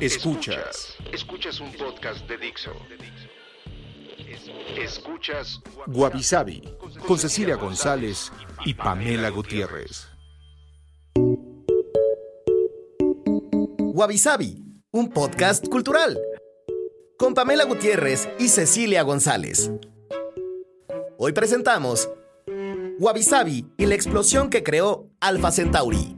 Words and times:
Escuchas. 0.00 0.96
Escuchas 1.12 1.60
un 1.60 1.70
podcast 1.72 2.26
de 2.26 2.38
Dixo. 2.38 2.72
Escuchas 4.76 5.60
Guavisabi 5.86 6.62
con 7.06 7.18
Cecilia 7.18 7.56
González 7.56 8.32
y 8.64 8.74
Pamela 8.74 9.28
Gutiérrez. 9.28 10.08
Guavisabi, 13.78 14.64
un 14.92 15.10
podcast 15.10 15.68
cultural. 15.68 16.18
Con 17.18 17.34
Pamela 17.34 17.64
Gutiérrez 17.64 18.28
y 18.38 18.48
Cecilia 18.48 19.02
González. 19.02 19.70
Hoy 21.18 21.32
presentamos 21.32 22.08
Wabi 22.98 23.66
y 23.76 23.86
la 23.86 23.94
explosión 23.94 24.48
que 24.48 24.62
creó 24.62 25.10
Alpha 25.20 25.50
Centauri. 25.50 26.17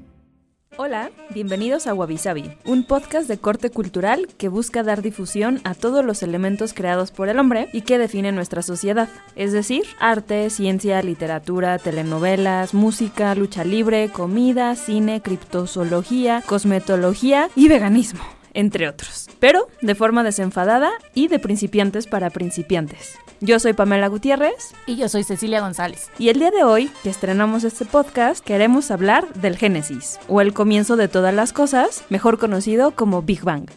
Hola, 0.76 1.10
bienvenidos 1.34 1.88
a 1.88 1.94
Wabi 1.94 2.18
un 2.64 2.84
podcast 2.84 3.28
de 3.28 3.38
corte 3.38 3.70
cultural 3.70 4.28
que 4.38 4.48
busca 4.48 4.84
dar 4.84 5.02
difusión 5.02 5.60
a 5.64 5.74
todos 5.74 6.04
los 6.04 6.22
elementos 6.22 6.72
creados 6.72 7.10
por 7.10 7.28
el 7.28 7.40
hombre 7.40 7.68
y 7.72 7.82
que 7.82 7.98
define 7.98 8.30
nuestra 8.30 8.62
sociedad, 8.62 9.08
es 9.34 9.52
decir, 9.52 9.82
arte, 9.98 10.48
ciencia, 10.48 11.02
literatura, 11.02 11.78
telenovelas, 11.78 12.72
música, 12.72 13.34
lucha 13.34 13.64
libre, 13.64 14.10
comida, 14.10 14.76
cine, 14.76 15.20
criptozoología, 15.20 16.42
cosmetología 16.46 17.50
y 17.56 17.68
veganismo 17.68 18.39
entre 18.54 18.88
otros, 18.88 19.28
pero 19.38 19.68
de 19.80 19.94
forma 19.94 20.22
desenfadada 20.22 20.90
y 21.14 21.28
de 21.28 21.38
principiantes 21.38 22.06
para 22.06 22.30
principiantes. 22.30 23.18
Yo 23.42 23.58
soy 23.58 23.72
Pamela 23.72 24.08
Gutiérrez. 24.08 24.74
Y 24.86 24.96
yo 24.96 25.08
soy 25.08 25.24
Cecilia 25.24 25.62
González. 25.62 26.10
Y 26.18 26.28
el 26.28 26.38
día 26.38 26.50
de 26.50 26.62
hoy, 26.62 26.92
que 27.02 27.08
estrenamos 27.08 27.64
este 27.64 27.86
podcast, 27.86 28.44
queremos 28.44 28.90
hablar 28.90 29.32
del 29.32 29.56
Génesis, 29.56 30.20
o 30.28 30.42
el 30.42 30.52
comienzo 30.52 30.96
de 30.96 31.08
todas 31.08 31.32
las 31.32 31.54
cosas, 31.54 32.04
mejor 32.10 32.38
conocido 32.38 32.90
como 32.90 33.22
Big 33.22 33.42
Bang. 33.42 33.70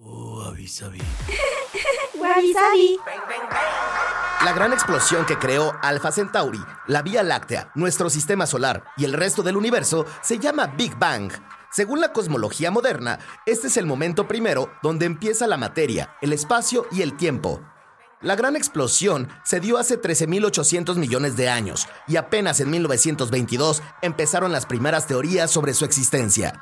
Oh, 0.00 0.54
La 4.44 4.52
gran 4.52 4.72
explosión 4.72 5.26
que 5.26 5.38
creó 5.38 5.72
Alpha 5.82 6.12
Centauri, 6.12 6.60
la 6.86 7.02
Vía 7.02 7.22
Láctea, 7.22 7.72
nuestro 7.74 8.08
sistema 8.08 8.46
solar 8.46 8.84
y 8.96 9.04
el 9.04 9.12
resto 9.12 9.42
del 9.42 9.56
universo 9.56 10.06
se 10.22 10.38
llama 10.38 10.68
Big 10.68 10.96
Bang. 10.96 11.32
Según 11.72 12.00
la 12.00 12.12
cosmología 12.12 12.72
moderna, 12.72 13.20
este 13.46 13.68
es 13.68 13.76
el 13.76 13.86
momento 13.86 14.26
primero 14.26 14.72
donde 14.82 15.06
empieza 15.06 15.46
la 15.46 15.56
materia, 15.56 16.16
el 16.20 16.32
espacio 16.32 16.86
y 16.90 17.02
el 17.02 17.16
tiempo. 17.16 17.60
La 18.20 18.34
gran 18.34 18.56
explosión 18.56 19.28
se 19.44 19.60
dio 19.60 19.78
hace 19.78 20.00
13.800 20.00 20.96
millones 20.96 21.36
de 21.36 21.48
años 21.48 21.86
y 22.08 22.16
apenas 22.16 22.60
en 22.60 22.70
1922 22.70 23.82
empezaron 24.02 24.50
las 24.50 24.66
primeras 24.66 25.06
teorías 25.06 25.50
sobre 25.50 25.72
su 25.72 25.84
existencia. 25.84 26.60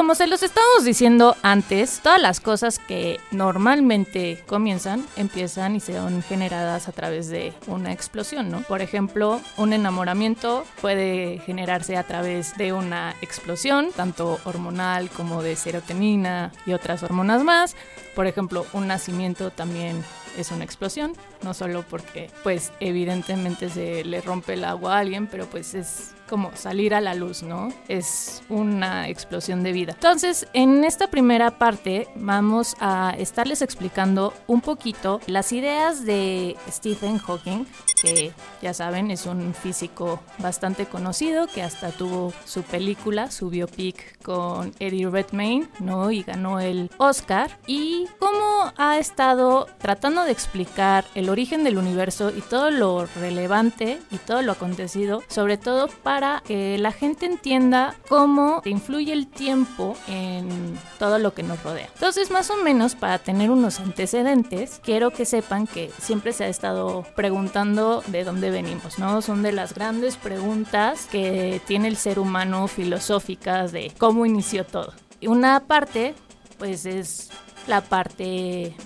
Como 0.00 0.14
se 0.14 0.26
los 0.26 0.42
estábamos 0.42 0.86
diciendo 0.86 1.36
antes, 1.42 2.00
todas 2.02 2.18
las 2.22 2.40
cosas 2.40 2.78
que 2.78 3.20
normalmente 3.32 4.42
comienzan, 4.46 5.04
empiezan 5.16 5.76
y 5.76 5.80
son 5.80 6.22
generadas 6.22 6.88
a 6.88 6.92
través 6.92 7.28
de 7.28 7.52
una 7.66 7.92
explosión, 7.92 8.50
¿no? 8.50 8.62
Por 8.62 8.80
ejemplo, 8.80 9.42
un 9.58 9.74
enamoramiento 9.74 10.64
puede 10.80 11.42
generarse 11.44 11.98
a 11.98 12.04
través 12.04 12.56
de 12.56 12.72
una 12.72 13.14
explosión, 13.20 13.90
tanto 13.94 14.40
hormonal 14.44 15.10
como 15.10 15.42
de 15.42 15.54
serotonina 15.54 16.50
y 16.64 16.72
otras 16.72 17.02
hormonas 17.02 17.44
más. 17.44 17.76
Por 18.14 18.26
ejemplo, 18.26 18.64
un 18.72 18.86
nacimiento 18.86 19.50
también 19.50 20.02
es 20.38 20.50
una 20.50 20.64
explosión, 20.64 21.12
no 21.42 21.52
solo 21.52 21.84
porque 21.86 22.30
pues 22.42 22.72
evidentemente 22.80 23.68
se 23.68 24.02
le 24.04 24.22
rompe 24.22 24.54
el 24.54 24.64
agua 24.64 24.96
a 24.96 25.00
alguien, 25.00 25.26
pero 25.26 25.44
pues 25.44 25.74
es 25.74 26.14
como 26.30 26.54
salir 26.54 26.94
a 26.94 27.00
la 27.00 27.14
luz, 27.14 27.42
¿no? 27.42 27.72
Es 27.88 28.42
una 28.48 29.08
explosión 29.08 29.64
de 29.64 29.72
vida. 29.72 29.92
Entonces, 29.94 30.46
en 30.52 30.84
esta 30.84 31.10
primera 31.10 31.58
parte 31.58 32.08
vamos 32.14 32.76
a 32.78 33.14
estarles 33.18 33.62
explicando 33.62 34.32
un 34.46 34.60
poquito 34.60 35.20
las 35.26 35.52
ideas 35.52 36.04
de 36.04 36.56
Stephen 36.70 37.18
Hawking, 37.18 37.66
que 38.00 38.32
ya 38.62 38.72
saben 38.72 39.10
es 39.10 39.26
un 39.26 39.52
físico 39.54 40.20
bastante 40.38 40.86
conocido, 40.86 41.48
que 41.48 41.62
hasta 41.62 41.90
tuvo 41.90 42.32
su 42.44 42.62
película, 42.62 43.30
su 43.30 43.50
biopic 43.50 44.22
con 44.22 44.72
Eddie 44.78 45.10
Redmayne, 45.10 45.68
¿no? 45.80 46.12
Y 46.12 46.22
ganó 46.22 46.60
el 46.60 46.90
Oscar. 46.98 47.58
Y 47.66 48.06
cómo 48.20 48.72
ha 48.76 48.98
estado 48.98 49.66
tratando 49.78 50.22
de 50.22 50.30
explicar 50.30 51.04
el 51.16 51.28
origen 51.28 51.64
del 51.64 51.76
universo 51.76 52.30
y 52.30 52.40
todo 52.40 52.70
lo 52.70 53.06
relevante 53.06 53.98
y 54.12 54.18
todo 54.18 54.42
lo 54.42 54.52
acontecido, 54.52 55.22
sobre 55.28 55.56
todo 55.56 55.88
para 55.88 56.19
para 56.20 56.42
que 56.42 56.76
la 56.76 56.92
gente 56.92 57.24
entienda 57.24 57.96
cómo 58.06 58.60
influye 58.66 59.10
el 59.14 59.26
tiempo 59.26 59.96
en 60.06 60.78
todo 60.98 61.18
lo 61.18 61.32
que 61.32 61.42
nos 61.42 61.62
rodea. 61.62 61.88
Entonces, 61.94 62.30
más 62.30 62.50
o 62.50 62.58
menos, 62.58 62.94
para 62.94 63.18
tener 63.18 63.50
unos 63.50 63.80
antecedentes, 63.80 64.82
quiero 64.84 65.12
que 65.12 65.24
sepan 65.24 65.66
que 65.66 65.90
siempre 65.98 66.34
se 66.34 66.44
ha 66.44 66.48
estado 66.48 67.06
preguntando 67.16 68.02
de 68.08 68.24
dónde 68.24 68.50
venimos, 68.50 68.98
¿no? 68.98 69.22
Son 69.22 69.42
de 69.42 69.52
las 69.52 69.72
grandes 69.72 70.18
preguntas 70.18 71.06
que 71.10 71.62
tiene 71.66 71.88
el 71.88 71.96
ser 71.96 72.18
humano 72.18 72.68
filosóficas 72.68 73.72
de 73.72 73.90
cómo 73.96 74.26
inició 74.26 74.66
todo. 74.66 74.92
Y 75.20 75.28
una 75.28 75.60
parte, 75.60 76.14
pues 76.58 76.84
es 76.84 77.30
la 77.66 77.80
parte 77.80 78.76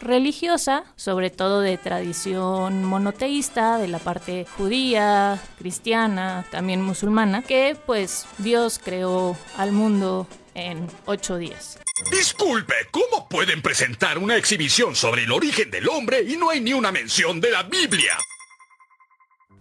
religiosa, 0.00 0.84
sobre 0.96 1.30
todo 1.30 1.60
de 1.60 1.78
tradición 1.78 2.84
monoteísta, 2.84 3.78
de 3.78 3.88
la 3.88 3.98
parte 3.98 4.46
judía, 4.56 5.40
cristiana, 5.58 6.44
también 6.50 6.82
musulmana, 6.82 7.42
que 7.42 7.76
pues 7.86 8.26
Dios 8.38 8.80
creó 8.82 9.36
al 9.56 9.72
mundo 9.72 10.26
en 10.54 10.86
ocho 11.06 11.36
días. 11.36 11.78
Disculpe, 12.10 12.74
¿cómo 12.90 13.28
pueden 13.28 13.62
presentar 13.62 14.18
una 14.18 14.36
exhibición 14.36 14.96
sobre 14.96 15.24
el 15.24 15.32
origen 15.32 15.70
del 15.70 15.88
hombre 15.88 16.22
y 16.22 16.36
no 16.36 16.50
hay 16.50 16.60
ni 16.60 16.72
una 16.72 16.90
mención 16.90 17.40
de 17.40 17.50
la 17.50 17.62
Biblia? 17.62 18.16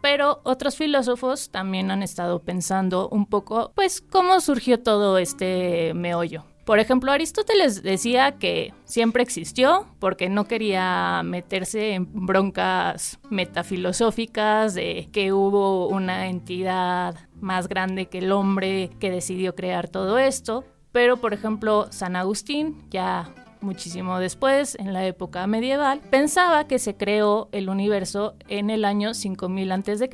Pero 0.01 0.39
otros 0.45 0.77
filósofos 0.77 1.49
también 1.51 1.91
han 1.91 2.03
estado 2.03 2.41
pensando 2.41 3.09
un 3.09 3.25
poco, 3.25 3.73
pues, 3.75 4.01
cómo 4.01 4.39
surgió 4.39 4.81
todo 4.81 5.17
este 5.17 5.93
meollo. 5.93 6.45
Por 6.69 6.77
ejemplo, 6.77 7.11
Aristóteles 7.11 7.81
decía 7.81 8.33
que 8.33 8.75
siempre 8.85 9.23
existió 9.23 9.87
porque 9.97 10.29
no 10.29 10.45
quería 10.45 11.23
meterse 11.25 11.95
en 11.95 12.07
broncas 12.27 13.17
metafilosóficas 13.31 14.75
de 14.75 15.09
que 15.11 15.33
hubo 15.33 15.87
una 15.87 16.27
entidad 16.27 17.15
más 17.41 17.69
grande 17.69 18.05
que 18.05 18.19
el 18.19 18.31
hombre 18.31 18.91
que 18.99 19.09
decidió 19.09 19.55
crear 19.55 19.87
todo 19.87 20.19
esto. 20.19 20.63
Pero, 20.91 21.17
por 21.17 21.33
ejemplo, 21.33 21.87
San 21.89 22.15
Agustín, 22.15 22.83
ya 22.91 23.33
muchísimo 23.61 24.19
después, 24.19 24.77
en 24.79 24.93
la 24.93 25.03
época 25.07 25.47
medieval, 25.47 26.01
pensaba 26.11 26.67
que 26.67 26.77
se 26.77 26.95
creó 26.95 27.49
el 27.51 27.69
universo 27.69 28.35
en 28.47 28.69
el 28.69 28.85
año 28.85 29.15
5000 29.15 29.71
a.C., 29.71 30.09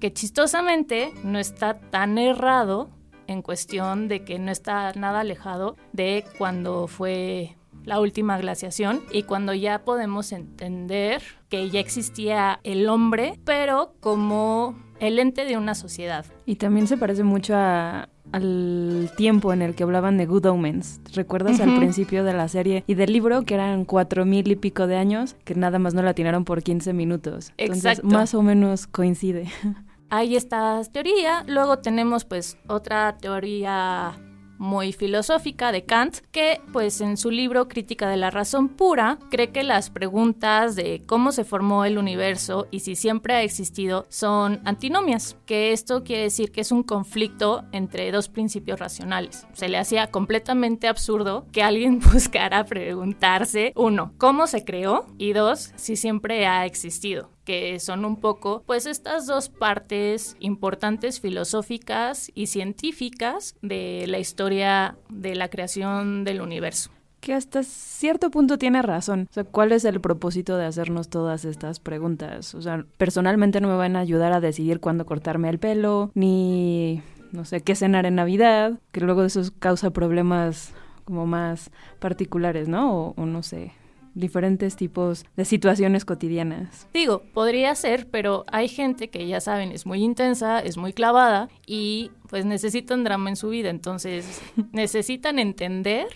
que 0.00 0.12
chistosamente 0.14 1.12
no 1.22 1.38
está 1.38 1.74
tan 1.74 2.16
errado 2.16 2.88
en 3.28 3.42
cuestión 3.42 4.08
de 4.08 4.24
que 4.24 4.40
no 4.40 4.50
está 4.50 4.92
nada 4.94 5.20
alejado 5.20 5.76
de 5.92 6.24
cuando 6.36 6.88
fue 6.88 7.56
la 7.84 8.00
última 8.00 8.36
glaciación 8.38 9.00
y 9.12 9.22
cuando 9.22 9.54
ya 9.54 9.84
podemos 9.84 10.32
entender 10.32 11.22
que 11.48 11.70
ya 11.70 11.78
existía 11.80 12.60
el 12.64 12.88
hombre, 12.88 13.38
pero 13.44 13.94
como 14.00 14.76
el 15.00 15.18
ente 15.18 15.44
de 15.44 15.56
una 15.56 15.74
sociedad. 15.74 16.26
Y 16.44 16.56
también 16.56 16.86
se 16.86 16.96
parece 16.96 17.22
mucho 17.22 17.54
al 17.54 19.10
tiempo 19.16 19.52
en 19.52 19.62
el 19.62 19.74
que 19.74 19.84
hablaban 19.84 20.18
de 20.18 20.26
Good 20.26 20.46
Omens. 20.46 21.00
¿Recuerdas 21.14 21.60
al 21.60 21.76
principio 21.76 22.24
de 22.24 22.34
la 22.34 22.48
serie 22.48 22.84
y 22.86 22.94
del 22.94 23.12
libro 23.12 23.42
que 23.42 23.54
eran 23.54 23.84
cuatro 23.84 24.26
mil 24.26 24.50
y 24.50 24.56
pico 24.56 24.86
de 24.86 24.96
años 24.96 25.36
que 25.44 25.54
nada 25.54 25.78
más 25.78 25.94
no 25.94 26.02
la 26.02 26.10
atinaron 26.10 26.44
por 26.44 26.62
15 26.62 26.92
minutos? 26.92 27.52
Entonces, 27.56 28.04
más 28.04 28.34
o 28.34 28.42
menos 28.42 28.86
coincide. 28.86 29.46
hay 30.10 30.36
esta 30.36 30.82
teoría. 30.92 31.44
Luego 31.46 31.78
tenemos 31.78 32.24
pues 32.24 32.58
otra 32.66 33.16
teoría 33.18 34.18
muy 34.58 34.92
filosófica 34.92 35.72
de 35.72 35.84
Kant, 35.84 36.18
que 36.32 36.60
pues 36.72 37.00
en 37.00 37.16
su 37.16 37.30
libro 37.30 37.68
Crítica 37.68 38.08
de 38.08 38.16
la 38.16 38.30
Razón 38.30 38.68
Pura 38.68 39.18
cree 39.30 39.50
que 39.50 39.62
las 39.62 39.90
preguntas 39.90 40.76
de 40.76 41.04
cómo 41.06 41.32
se 41.32 41.44
formó 41.44 41.84
el 41.84 41.96
universo 41.96 42.66
y 42.70 42.80
si 42.80 42.96
siempre 42.96 43.34
ha 43.34 43.42
existido 43.42 44.06
son 44.08 44.60
antinomias, 44.64 45.36
que 45.46 45.72
esto 45.72 46.04
quiere 46.04 46.24
decir 46.24 46.50
que 46.50 46.60
es 46.60 46.72
un 46.72 46.82
conflicto 46.82 47.64
entre 47.72 48.10
dos 48.10 48.28
principios 48.28 48.80
racionales. 48.80 49.46
Se 49.52 49.68
le 49.68 49.78
hacía 49.78 50.08
completamente 50.08 50.88
absurdo 50.88 51.46
que 51.52 51.62
alguien 51.62 52.00
buscara 52.12 52.64
preguntarse, 52.64 53.72
uno, 53.76 54.12
¿cómo 54.18 54.46
se 54.46 54.64
creó? 54.64 55.06
y 55.18 55.32
dos, 55.32 55.72
si 55.76 55.96
siempre 55.96 56.46
ha 56.46 56.66
existido 56.66 57.30
que 57.48 57.80
son 57.80 58.04
un 58.04 58.16
poco 58.20 58.62
pues 58.66 58.84
estas 58.84 59.26
dos 59.26 59.48
partes 59.48 60.36
importantes 60.38 61.18
filosóficas 61.18 62.30
y 62.34 62.48
científicas 62.48 63.56
de 63.62 64.04
la 64.06 64.18
historia 64.18 64.98
de 65.08 65.34
la 65.34 65.48
creación 65.48 66.24
del 66.24 66.42
universo. 66.42 66.90
que 67.20 67.32
hasta 67.32 67.62
cierto 67.62 68.30
punto 68.30 68.58
tiene 68.58 68.82
razón. 68.82 69.28
O 69.30 69.32
sea, 69.32 69.44
¿cuál 69.44 69.72
es 69.72 69.86
el 69.86 69.98
propósito 69.98 70.58
de 70.58 70.66
hacernos 70.66 71.08
todas 71.08 71.46
estas 71.46 71.80
preguntas? 71.80 72.54
O 72.54 72.60
sea, 72.60 72.84
personalmente 72.98 73.62
no 73.62 73.68
me 73.68 73.76
van 73.76 73.96
a 73.96 74.00
ayudar 74.00 74.34
a 74.34 74.40
decidir 74.40 74.78
cuándo 74.78 75.06
cortarme 75.06 75.48
el 75.48 75.58
pelo, 75.58 76.10
ni, 76.14 77.02
no 77.32 77.46
sé, 77.46 77.62
qué 77.62 77.74
cenar 77.74 78.04
en 78.04 78.16
Navidad, 78.16 78.78
que 78.92 79.00
luego 79.00 79.24
eso 79.24 79.40
causa 79.58 79.88
problemas 79.90 80.74
como 81.06 81.26
más 81.26 81.70
particulares, 81.98 82.68
¿no? 82.68 82.92
O, 82.94 83.14
o 83.16 83.24
no 83.24 83.42
sé, 83.42 83.72
diferentes 84.18 84.76
tipos 84.76 85.24
de 85.36 85.44
situaciones 85.44 86.04
cotidianas. 86.04 86.88
Digo, 86.92 87.22
podría 87.32 87.74
ser, 87.74 88.08
pero 88.10 88.44
hay 88.50 88.68
gente 88.68 89.08
que 89.08 89.26
ya 89.26 89.40
saben, 89.40 89.72
es 89.72 89.86
muy 89.86 90.02
intensa, 90.02 90.60
es 90.60 90.76
muy 90.76 90.92
clavada 90.92 91.48
y 91.66 92.10
pues 92.28 92.44
necesitan 92.44 93.04
drama 93.04 93.30
en 93.30 93.36
su 93.36 93.48
vida, 93.48 93.70
entonces 93.70 94.42
necesitan 94.72 95.38
entender 95.38 96.08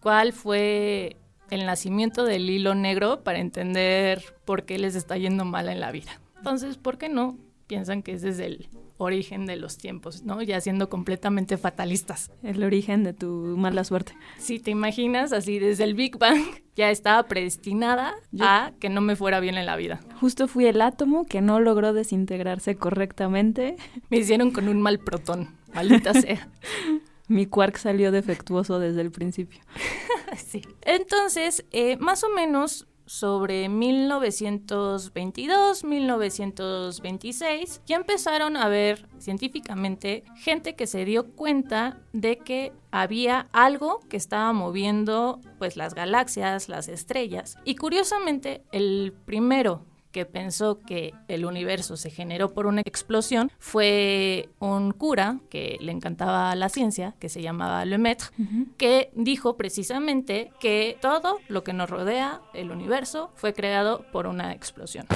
cuál 0.00 0.32
fue 0.32 1.16
el 1.50 1.66
nacimiento 1.66 2.24
del 2.24 2.48
hilo 2.48 2.74
negro 2.74 3.22
para 3.22 3.38
entender 3.38 4.22
por 4.44 4.64
qué 4.64 4.78
les 4.78 4.94
está 4.94 5.16
yendo 5.16 5.44
mal 5.44 5.68
en 5.68 5.80
la 5.80 5.90
vida. 5.92 6.20
Entonces, 6.38 6.78
¿por 6.78 6.96
qué 6.96 7.08
no? 7.08 7.36
Piensan 7.70 8.02
que 8.02 8.14
es 8.14 8.22
desde 8.22 8.46
el 8.46 8.68
origen 8.96 9.46
de 9.46 9.54
los 9.54 9.78
tiempos, 9.78 10.24
¿no? 10.24 10.42
Ya 10.42 10.60
siendo 10.60 10.88
completamente 10.88 11.56
fatalistas. 11.56 12.32
El 12.42 12.64
origen 12.64 13.04
de 13.04 13.12
tu 13.12 13.28
mala 13.56 13.84
suerte. 13.84 14.12
Si 14.38 14.58
te 14.58 14.72
imaginas, 14.72 15.32
así 15.32 15.60
desde 15.60 15.84
el 15.84 15.94
Big 15.94 16.18
Bang 16.18 16.42
ya 16.74 16.90
estaba 16.90 17.22
predestinada 17.28 18.16
a 18.40 18.72
que 18.80 18.88
no 18.88 19.00
me 19.02 19.14
fuera 19.14 19.38
bien 19.38 19.56
en 19.56 19.66
la 19.66 19.76
vida. 19.76 20.00
Justo 20.20 20.48
fui 20.48 20.66
el 20.66 20.82
átomo 20.82 21.26
que 21.26 21.42
no 21.42 21.60
logró 21.60 21.92
desintegrarse 21.92 22.74
correctamente. 22.74 23.76
Me 24.10 24.16
hicieron 24.16 24.50
con 24.50 24.66
un 24.66 24.82
mal 24.82 24.98
protón, 24.98 25.54
maldita 25.72 26.12
sea. 26.12 26.48
Mi 27.28 27.46
quark 27.46 27.76
salió 27.76 28.10
defectuoso 28.10 28.80
desde 28.80 29.00
el 29.02 29.12
principio. 29.12 29.60
sí. 30.36 30.62
Entonces, 30.82 31.64
eh, 31.70 31.96
más 31.98 32.24
o 32.24 32.30
menos 32.30 32.88
sobre 33.10 33.68
1922, 33.68 35.82
1926, 35.82 37.82
ya 37.84 37.96
empezaron 37.96 38.56
a 38.56 38.68
ver 38.68 39.08
científicamente 39.18 40.22
gente 40.36 40.76
que 40.76 40.86
se 40.86 41.04
dio 41.04 41.32
cuenta 41.32 41.98
de 42.12 42.38
que 42.38 42.72
había 42.92 43.48
algo 43.52 43.98
que 44.08 44.16
estaba 44.16 44.52
moviendo 44.52 45.40
pues 45.58 45.76
las 45.76 45.94
galaxias, 45.94 46.68
las 46.68 46.86
estrellas. 46.86 47.56
Y 47.64 47.74
curiosamente, 47.74 48.62
el 48.70 49.12
primero 49.24 49.89
que 50.12 50.26
pensó 50.26 50.80
que 50.80 51.14
el 51.28 51.44
universo 51.44 51.96
se 51.96 52.10
generó 52.10 52.52
por 52.52 52.66
una 52.66 52.82
explosión 52.84 53.50
fue 53.58 54.48
un 54.58 54.92
cura 54.92 55.38
que 55.50 55.76
le 55.80 55.92
encantaba 55.92 56.54
la 56.54 56.68
ciencia, 56.68 57.14
que 57.18 57.28
se 57.28 57.42
llamaba 57.42 57.84
Lemaitre, 57.84 58.28
que 58.76 59.10
dijo 59.14 59.56
precisamente 59.56 60.52
que 60.60 60.98
todo 61.00 61.38
lo 61.48 61.62
que 61.64 61.72
nos 61.72 61.90
rodea, 61.90 62.40
el 62.54 62.70
universo, 62.70 63.30
fue 63.34 63.54
creado 63.54 64.04
por 64.12 64.26
una 64.26 64.52
explosión. 64.52 65.06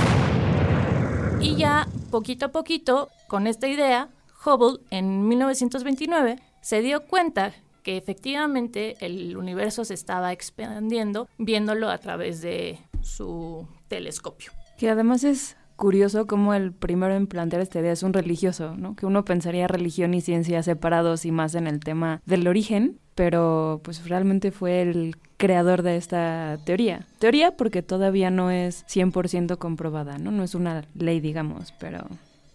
Y 1.40 1.56
ya 1.56 1.88
poquito 2.10 2.46
a 2.46 2.52
poquito, 2.52 3.08
con 3.28 3.46
esta 3.46 3.68
idea, 3.68 4.08
Hubble 4.44 4.80
en 4.90 5.26
1929 5.28 6.38
se 6.60 6.80
dio 6.80 7.06
cuenta 7.06 7.52
que 7.82 7.96
efectivamente 7.96 8.96
el 9.00 9.36
universo 9.36 9.84
se 9.84 9.94
estaba 9.94 10.32
expandiendo 10.32 11.28
viéndolo 11.38 11.90
a 11.90 11.98
través 11.98 12.40
de 12.40 12.78
su 13.02 13.68
telescopio. 13.88 14.52
Que 14.78 14.90
además 14.90 15.24
es 15.24 15.56
curioso 15.76 16.26
cómo 16.26 16.54
el 16.54 16.72
primero 16.72 17.14
en 17.14 17.26
plantear 17.26 17.62
esta 17.62 17.80
idea 17.80 17.92
es 17.92 18.02
un 18.02 18.12
religioso, 18.12 18.76
¿no? 18.76 18.94
Que 18.96 19.06
uno 19.06 19.24
pensaría 19.24 19.66
religión 19.66 20.14
y 20.14 20.20
ciencia 20.20 20.62
separados 20.62 21.24
y 21.24 21.32
más 21.32 21.54
en 21.54 21.66
el 21.66 21.80
tema 21.80 22.20
del 22.26 22.46
origen, 22.46 22.98
pero 23.14 23.80
pues 23.84 24.08
realmente 24.08 24.50
fue 24.50 24.82
el 24.82 25.16
creador 25.36 25.82
de 25.82 25.96
esta 25.96 26.58
teoría. 26.64 27.06
Teoría 27.18 27.56
porque 27.56 27.82
todavía 27.82 28.30
no 28.30 28.50
es 28.50 28.84
100% 28.86 29.58
comprobada, 29.58 30.18
¿no? 30.18 30.30
No 30.30 30.42
es 30.42 30.54
una 30.54 30.84
ley, 30.94 31.20
digamos, 31.20 31.72
pero... 31.78 32.06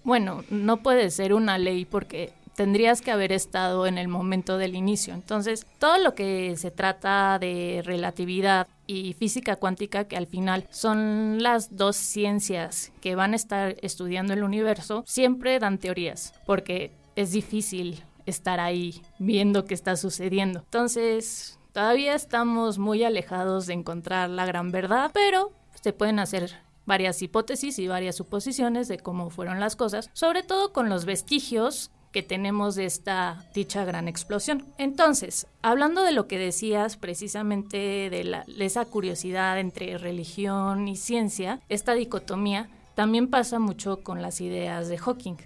Bueno, 0.03 0.43
no 0.49 0.77
puede 0.77 1.11
ser 1.11 1.33
una 1.33 1.57
ley 1.57 1.85
porque 1.85 2.31
tendrías 2.59 2.99
que 2.99 3.11
haber 3.11 3.31
estado 3.31 3.87
en 3.87 3.97
el 3.97 4.09
momento 4.09 4.57
del 4.57 4.75
inicio. 4.75 5.13
Entonces, 5.13 5.65
todo 5.77 5.97
lo 5.97 6.13
que 6.13 6.57
se 6.57 6.71
trata 6.71 7.39
de 7.39 7.81
relatividad 7.85 8.67
y 8.85 9.13
física 9.13 9.55
cuántica, 9.55 10.09
que 10.09 10.17
al 10.17 10.27
final 10.27 10.67
son 10.69 11.41
las 11.41 11.77
dos 11.77 11.95
ciencias 11.95 12.91
que 12.99 13.15
van 13.15 13.31
a 13.31 13.37
estar 13.37 13.77
estudiando 13.81 14.33
el 14.33 14.43
universo, 14.43 15.05
siempre 15.07 15.57
dan 15.57 15.77
teorías, 15.77 16.33
porque 16.45 16.91
es 17.15 17.31
difícil 17.31 18.03
estar 18.25 18.59
ahí 18.59 19.03
viendo 19.19 19.63
qué 19.63 19.73
está 19.73 19.95
sucediendo. 19.95 20.59
Entonces, 20.59 21.57
todavía 21.71 22.13
estamos 22.13 22.77
muy 22.77 23.05
alejados 23.05 23.67
de 23.67 23.73
encontrar 23.75 24.29
la 24.29 24.45
gran 24.45 24.71
verdad, 24.71 25.11
pero 25.13 25.53
se 25.81 25.93
pueden 25.93 26.19
hacer 26.19 26.57
varias 26.85 27.21
hipótesis 27.21 27.79
y 27.79 27.87
varias 27.87 28.17
suposiciones 28.17 28.89
de 28.89 28.99
cómo 28.99 29.29
fueron 29.29 29.61
las 29.61 29.77
cosas, 29.77 30.09
sobre 30.11 30.43
todo 30.43 30.73
con 30.73 30.89
los 30.89 31.05
vestigios 31.05 31.91
que 32.11 32.23
tenemos 32.23 32.75
de 32.75 32.85
esta 32.85 33.45
dicha 33.53 33.85
gran 33.85 34.07
explosión. 34.07 34.65
Entonces, 34.77 35.47
hablando 35.61 36.03
de 36.03 36.11
lo 36.11 36.27
que 36.27 36.39
decías 36.39 36.97
precisamente 36.97 38.09
de, 38.09 38.23
la, 38.23 38.45
esa 38.57 38.85
curiosidad 38.85 39.59
entre 39.59 39.97
religión 39.97 40.87
y 40.87 40.95
ciencia, 40.95 41.61
esta 41.69 41.93
dicotomía 41.93 42.69
también 42.95 43.29
pasa 43.29 43.59
mucho 43.59 44.03
con 44.03 44.21
las 44.21 44.41
ideas 44.41 44.89
de 44.89 44.97
Hawking, 44.97 45.37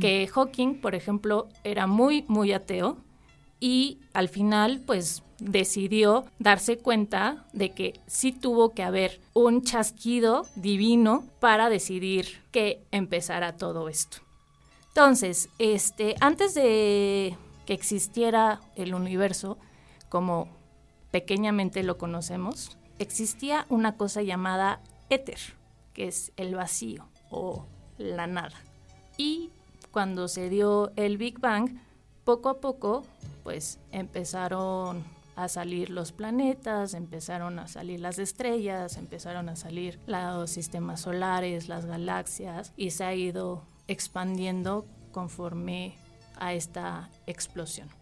que 0.00 0.28
Hawking, 0.28 0.80
por 0.80 0.94
ejemplo, 0.94 1.48
era 1.64 1.88
muy, 1.88 2.24
muy 2.28 2.52
ateo 2.52 2.98
y 3.58 3.98
al 4.12 4.28
final, 4.28 4.82
pues 4.86 5.22
decidió 5.38 6.24
darse 6.38 6.78
cuenta 6.78 7.44
de 7.52 7.70
que 7.70 8.00
sí 8.06 8.32
tuvo 8.32 8.74
que 8.74 8.82
haber 8.82 9.20
un 9.34 9.62
chasquido 9.62 10.46
divino 10.56 11.24
para 11.40 11.68
decidir 11.68 12.40
que 12.50 12.84
empezara 12.92 13.56
todo 13.56 13.88
esto. 13.88 14.18
Entonces, 14.94 15.48
este, 15.58 16.16
antes 16.20 16.52
de 16.52 17.38
que 17.64 17.72
existiera 17.72 18.60
el 18.76 18.94
universo, 18.94 19.56
como 20.10 20.48
pequeñamente 21.10 21.82
lo 21.82 21.96
conocemos, 21.96 22.76
existía 22.98 23.64
una 23.70 23.96
cosa 23.96 24.20
llamada 24.20 24.82
éter, 25.08 25.38
que 25.94 26.08
es 26.08 26.32
el 26.36 26.54
vacío 26.54 27.08
o 27.30 27.64
la 27.96 28.26
nada. 28.26 28.60
Y 29.16 29.50
cuando 29.92 30.28
se 30.28 30.50
dio 30.50 30.92
el 30.96 31.16
Big 31.16 31.40
Bang, 31.40 31.80
poco 32.24 32.50
a 32.50 32.60
poco, 32.60 33.04
pues 33.44 33.78
empezaron 33.92 35.04
a 35.36 35.48
salir 35.48 35.88
los 35.88 36.12
planetas, 36.12 36.92
empezaron 36.92 37.58
a 37.58 37.66
salir 37.66 38.00
las 38.00 38.18
estrellas, 38.18 38.98
empezaron 38.98 39.48
a 39.48 39.56
salir 39.56 39.98
los 40.06 40.50
sistemas 40.50 41.00
solares, 41.00 41.68
las 41.68 41.86
galaxias, 41.86 42.74
y 42.76 42.90
se 42.90 43.04
ha 43.04 43.14
ido 43.14 43.62
expandiendo 43.88 44.86
conforme 45.12 45.94
a 46.36 46.54
esta 46.54 47.10
explosión. 47.26 48.01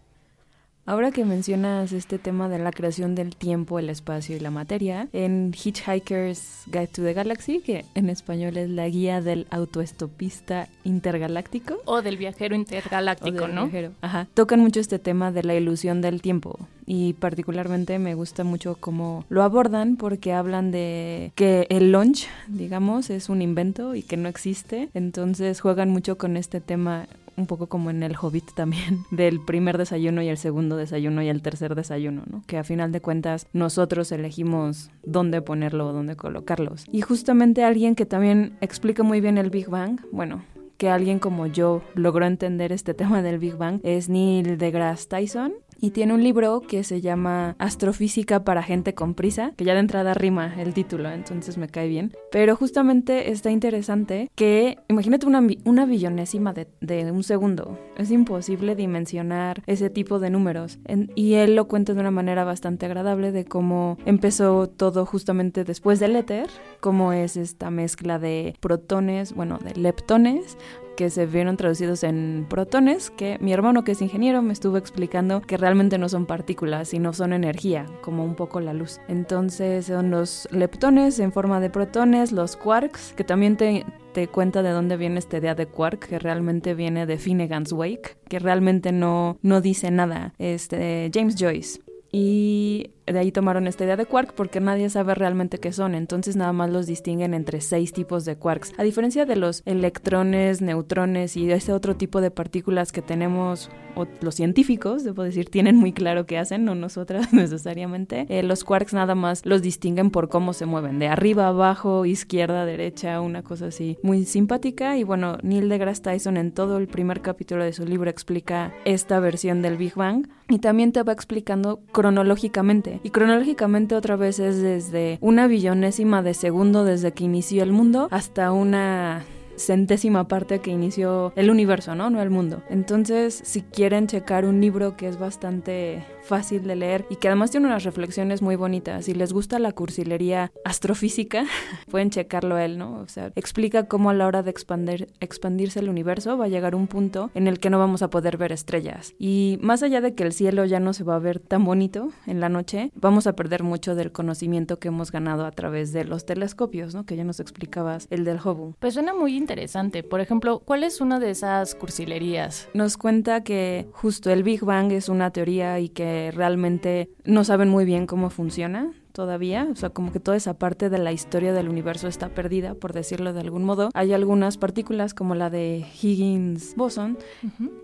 Ahora 0.85 1.11
que 1.11 1.25
mencionas 1.25 1.93
este 1.93 2.17
tema 2.17 2.49
de 2.49 2.57
la 2.57 2.71
creación 2.71 3.13
del 3.13 3.35
tiempo, 3.35 3.77
el 3.77 3.89
espacio 3.89 4.35
y 4.35 4.39
la 4.39 4.49
materia, 4.49 5.07
en 5.13 5.53
Hitchhiker's 5.53 6.63
Guide 6.65 6.87
to 6.87 7.03
the 7.03 7.13
Galaxy, 7.13 7.59
que 7.59 7.85
en 7.93 8.09
español 8.09 8.57
es 8.57 8.69
la 8.69 8.87
guía 8.89 9.21
del 9.21 9.45
autoestopista 9.51 10.67
intergaláctico. 10.83 11.77
O 11.85 12.01
del 12.01 12.17
viajero 12.17 12.55
intergaláctico, 12.55 13.47
¿no? 13.47 13.69
Ajá. 14.01 14.27
Tocan 14.33 14.59
mucho 14.59 14.79
este 14.79 14.97
tema 14.97 15.31
de 15.31 15.43
la 15.43 15.53
ilusión 15.53 16.01
del 16.01 16.21
tiempo. 16.21 16.57
Y 16.87 17.13
particularmente 17.13 17.99
me 17.99 18.15
gusta 18.15 18.43
mucho 18.43 18.75
cómo 18.79 19.23
lo 19.29 19.43
abordan 19.43 19.95
porque 19.95 20.33
hablan 20.33 20.71
de 20.71 21.31
que 21.35 21.67
el 21.69 21.91
lunch, 21.91 22.27
digamos, 22.47 23.09
es 23.09 23.29
un 23.29 23.41
invento 23.41 23.95
y 23.95 24.01
que 24.01 24.17
no 24.17 24.27
existe. 24.27 24.89
Entonces 24.93 25.61
juegan 25.61 25.89
mucho 25.89 26.17
con 26.17 26.35
este 26.35 26.59
tema 26.59 27.07
un 27.41 27.47
poco 27.47 27.67
como 27.67 27.89
en 27.89 28.03
el 28.03 28.15
Hobbit 28.19 28.53
también, 28.53 29.03
del 29.11 29.41
primer 29.41 29.77
desayuno 29.77 30.21
y 30.21 30.29
el 30.29 30.37
segundo 30.37 30.77
desayuno 30.77 31.21
y 31.21 31.29
el 31.29 31.41
tercer 31.41 31.75
desayuno, 31.75 32.23
¿no? 32.29 32.43
Que 32.47 32.57
a 32.57 32.63
final 32.63 32.91
de 32.91 33.01
cuentas 33.01 33.47
nosotros 33.53 34.11
elegimos 34.11 34.89
dónde 35.03 35.41
ponerlo 35.41 35.87
o 35.87 35.93
dónde 35.93 36.15
colocarlos. 36.15 36.85
Y 36.91 37.01
justamente 37.01 37.63
alguien 37.63 37.95
que 37.95 38.05
también 38.05 38.57
explica 38.61 39.03
muy 39.03 39.21
bien 39.21 39.37
el 39.37 39.49
Big 39.49 39.69
Bang, 39.69 39.99
bueno, 40.11 40.43
que 40.77 40.89
alguien 40.89 41.19
como 41.19 41.45
yo 41.45 41.83
logró 41.93 42.25
entender 42.25 42.71
este 42.71 42.93
tema 42.95 43.21
del 43.21 43.37
Big 43.37 43.55
Bang 43.55 43.79
es 43.83 44.09
Neil 44.09 44.57
deGrasse 44.57 45.07
Tyson 45.07 45.53
y 45.81 45.91
tiene 45.91 46.13
un 46.13 46.23
libro 46.23 46.61
que 46.61 46.83
se 46.83 47.01
llama 47.01 47.55
Astrofísica 47.57 48.43
para 48.43 48.63
gente 48.63 48.93
con 48.93 49.15
prisa, 49.15 49.51
que 49.57 49.65
ya 49.65 49.73
de 49.73 49.79
entrada 49.79 50.13
rima 50.13 50.53
el 50.61 50.73
título, 50.73 51.09
entonces 51.09 51.57
me 51.57 51.67
cae 51.67 51.89
bien. 51.89 52.15
Pero 52.31 52.55
justamente 52.55 53.31
está 53.31 53.49
interesante 53.49 54.29
que, 54.35 54.77
imagínate 54.87 55.25
una, 55.25 55.45
una 55.65 55.85
billonésima 55.85 56.53
de, 56.53 57.11
un 57.11 57.23
segundo. 57.23 57.79
Es 57.97 58.11
imposible 58.11 58.75
dimensionar 58.75 59.63
ese 59.65 59.89
tipo 59.89 60.19
de 60.19 60.29
números. 60.29 60.79
y 61.15 61.33
él 61.33 61.55
lo 61.55 61.67
cuenta 61.67 61.93
de 61.93 61.99
una 61.99 62.11
manera 62.11 62.43
bastante 62.43 62.85
agradable 62.85 63.31
de 63.31 63.45
cómo 63.45 63.97
empezó 64.05 64.69
todo 64.69 65.05
justamente 65.05 65.63
después 65.63 65.99
del 65.99 66.15
éter, 66.15 66.47
cómo 66.79 67.11
es 67.11 67.37
esta 67.37 67.71
mezcla 67.71 68.19
de 68.19 68.55
protones, 68.59 69.33
bueno, 69.33 69.57
de 69.63 69.73
leptones, 69.79 70.57
que 70.95 71.09
se 71.09 71.25
vieron 71.25 71.57
traducidos 71.57 72.03
en 72.03 72.45
protones, 72.49 73.09
que 73.09 73.37
mi 73.39 73.53
hermano 73.53 73.83
que 73.83 73.93
es 73.93 74.01
ingeniero 74.01 74.41
me 74.41 74.53
estuvo 74.53 74.77
explicando 74.77 75.41
que 75.41 75.57
realmente 75.57 75.97
no 75.97 76.09
son 76.09 76.25
partículas, 76.25 76.89
sino 76.89 77.13
son 77.13 77.33
energía, 77.33 77.85
como 78.01 78.23
un 78.23 78.35
poco 78.35 78.59
la 78.59 78.73
luz. 78.73 78.99
Entonces 79.07 79.85
son 79.85 80.11
los 80.11 80.47
leptones 80.51 81.19
en 81.19 81.31
forma 81.31 81.59
de 81.59 81.69
protones, 81.69 82.31
los 82.31 82.55
quarks, 82.55 83.13
que 83.13 83.23
también 83.23 83.57
te, 83.57 83.85
te 84.13 84.27
cuenta 84.27 84.63
de 84.63 84.71
dónde 84.71 84.97
viene 84.97 85.19
esta 85.19 85.37
idea 85.37 85.55
de 85.55 85.67
quark, 85.67 86.07
que 86.07 86.19
realmente 86.19 86.73
viene 86.73 87.05
de 87.05 87.17
Finnegan's 87.17 87.71
Wake, 87.71 88.17
que 88.27 88.39
realmente 88.39 88.91
no, 88.91 89.37
no 89.41 89.61
dice 89.61 89.91
nada. 89.91 90.33
Este, 90.37 91.09
James 91.13 91.35
Joyce. 91.37 91.79
Y 92.11 92.91
de 93.13 93.19
ahí 93.19 93.31
tomaron 93.31 93.67
esta 93.67 93.83
idea 93.83 93.97
de 93.97 94.05
quark 94.05 94.33
porque 94.33 94.59
nadie 94.59 94.89
sabe 94.89 95.15
realmente 95.15 95.59
qué 95.59 95.71
son, 95.71 95.95
entonces 95.95 96.35
nada 96.35 96.53
más 96.53 96.69
los 96.69 96.87
distinguen 96.87 97.33
entre 97.33 97.61
seis 97.61 97.93
tipos 97.93 98.25
de 98.25 98.35
quarks. 98.35 98.73
A 98.77 98.83
diferencia 98.83 99.25
de 99.25 99.35
los 99.35 99.63
electrones, 99.65 100.61
neutrones 100.61 101.37
y 101.37 101.51
ese 101.51 101.73
otro 101.73 101.95
tipo 101.95 102.21
de 102.21 102.31
partículas 102.31 102.91
que 102.91 103.01
tenemos, 103.01 103.69
o 103.95 104.07
los 104.21 104.35
científicos, 104.35 105.03
debo 105.03 105.23
decir, 105.23 105.49
tienen 105.49 105.75
muy 105.75 105.93
claro 105.93 106.25
qué 106.25 106.37
hacen, 106.37 106.65
no 106.65 106.75
nosotras 106.75 107.33
necesariamente, 107.33 108.25
eh, 108.29 108.43
los 108.43 108.63
quarks 108.63 108.93
nada 108.93 109.15
más 109.15 109.45
los 109.45 109.61
distinguen 109.61 110.11
por 110.11 110.29
cómo 110.29 110.53
se 110.53 110.65
mueven, 110.65 110.99
de 110.99 111.07
arriba, 111.07 111.47
abajo, 111.47 112.05
izquierda, 112.05 112.65
derecha, 112.65 113.21
una 113.21 113.43
cosa 113.43 113.67
así 113.67 113.97
muy 114.03 114.25
simpática. 114.25 114.97
Y 114.97 115.03
bueno, 115.03 115.37
Neil 115.43 115.69
deGrasse 115.69 116.01
Tyson 116.01 116.37
en 116.37 116.51
todo 116.51 116.77
el 116.77 116.87
primer 116.87 117.21
capítulo 117.21 117.63
de 117.63 117.73
su 117.73 117.85
libro 117.85 118.09
explica 118.09 118.73
esta 118.85 119.19
versión 119.19 119.61
del 119.61 119.77
Big 119.77 119.95
Bang 119.95 120.27
y 120.49 120.59
también 120.59 120.91
te 120.91 121.03
va 121.03 121.13
explicando 121.13 121.81
cronológicamente 121.91 122.99
y 123.03 123.09
cronológicamente 123.09 123.95
otra 123.95 124.15
vez 124.15 124.39
es 124.39 124.61
desde 124.61 125.17
una 125.21 125.47
billonésima 125.47 126.21
de 126.21 126.33
segundo 126.33 126.83
desde 126.83 127.11
que 127.11 127.23
inició 127.23 127.63
el 127.63 127.71
mundo 127.71 128.07
hasta 128.11 128.51
una 128.51 129.23
centésima 129.57 130.27
parte 130.27 130.59
que 130.59 130.71
inició 130.71 131.33
el 131.35 131.49
universo, 131.49 131.95
¿no? 131.95 132.09
No 132.09 132.21
el 132.21 132.29
mundo. 132.29 132.63
Entonces, 132.69 133.39
si 133.43 133.61
quieren 133.61 134.07
checar 134.07 134.45
un 134.45 134.59
libro 134.59 134.97
que 134.97 135.07
es 135.07 135.19
bastante 135.19 136.03
fácil 136.23 136.63
de 136.63 136.75
leer 136.75 137.05
y 137.09 137.17
que 137.17 137.27
además 137.27 137.51
tiene 137.51 137.67
unas 137.67 137.83
reflexiones 137.83 138.41
muy 138.41 138.55
bonitas. 138.55 139.05
Si 139.05 139.13
les 139.13 139.33
gusta 139.33 139.59
la 139.59 139.71
cursilería 139.71 140.51
astrofísica, 140.65 141.45
pueden 141.89 142.09
checarlo 142.09 142.57
él, 142.57 142.77
¿no? 142.77 142.99
O 142.99 143.07
sea, 143.07 143.31
explica 143.35 143.87
cómo 143.87 144.09
a 144.09 144.13
la 144.13 144.27
hora 144.27 144.43
de 144.43 144.51
expandir, 144.51 145.07
expandirse 145.19 145.79
el 145.79 145.89
universo 145.89 146.37
va 146.37 146.45
a 146.45 146.49
llegar 146.49 146.75
un 146.75 146.87
punto 146.87 147.31
en 147.33 147.47
el 147.47 147.59
que 147.59 147.69
no 147.69 147.79
vamos 147.79 148.01
a 148.01 148.09
poder 148.09 148.37
ver 148.37 148.51
estrellas. 148.51 149.13
Y 149.19 149.59
más 149.61 149.83
allá 149.83 150.01
de 150.01 150.13
que 150.13 150.23
el 150.23 150.33
cielo 150.33 150.65
ya 150.65 150.79
no 150.79 150.93
se 150.93 151.03
va 151.03 151.15
a 151.15 151.19
ver 151.19 151.39
tan 151.39 151.65
bonito 151.65 152.09
en 152.25 152.39
la 152.39 152.49
noche, 152.49 152.91
vamos 152.95 153.27
a 153.27 153.35
perder 153.35 153.63
mucho 153.63 153.95
del 153.95 154.11
conocimiento 154.11 154.79
que 154.79 154.89
hemos 154.89 155.11
ganado 155.11 155.45
a 155.45 155.51
través 155.51 155.91
de 155.91 156.05
los 156.05 156.25
telescopios, 156.25 156.95
¿no? 156.95 157.05
Que 157.05 157.15
ya 157.15 157.23
nos 157.23 157.39
explicabas 157.39 158.07
el 158.09 158.23
del 158.23 158.37
Hubble. 158.37 158.75
Pues 158.79 158.93
suena 158.93 159.13
muy 159.13 159.35
interesante. 159.35 160.03
Por 160.03 160.21
ejemplo, 160.21 160.59
¿cuál 160.59 160.83
es 160.83 161.01
una 161.01 161.19
de 161.19 161.31
esas 161.31 161.75
cursilerías? 161.75 162.69
Nos 162.73 162.97
cuenta 162.97 163.43
que 163.43 163.87
justo 163.91 164.29
el 164.31 164.43
Big 164.43 164.63
Bang 164.63 164.91
es 164.91 165.09
una 165.09 165.31
teoría 165.31 165.79
y 165.79 165.89
que 165.89 166.20
realmente 166.29 167.09
no 167.25 167.43
saben 167.43 167.69
muy 167.69 167.85
bien 167.85 168.05
cómo 168.05 168.29
funciona 168.29 168.91
todavía, 169.11 169.67
o 169.71 169.75
sea, 169.75 169.89
como 169.89 170.11
que 170.11 170.19
toda 170.19 170.37
esa 170.37 170.53
parte 170.53 170.89
de 170.89 170.99
la 170.99 171.11
historia 171.11 171.53
del 171.53 171.69
universo 171.69 172.07
está 172.07 172.29
perdida, 172.29 172.75
por 172.75 172.93
decirlo 172.93 173.33
de 173.33 173.41
algún 173.41 173.63
modo. 173.63 173.89
Hay 173.93 174.13
algunas 174.13 174.57
partículas 174.57 175.13
como 175.13 175.33
la 175.35 175.49
de 175.49 175.83
Higgins 176.01 176.75
boson 176.75 177.17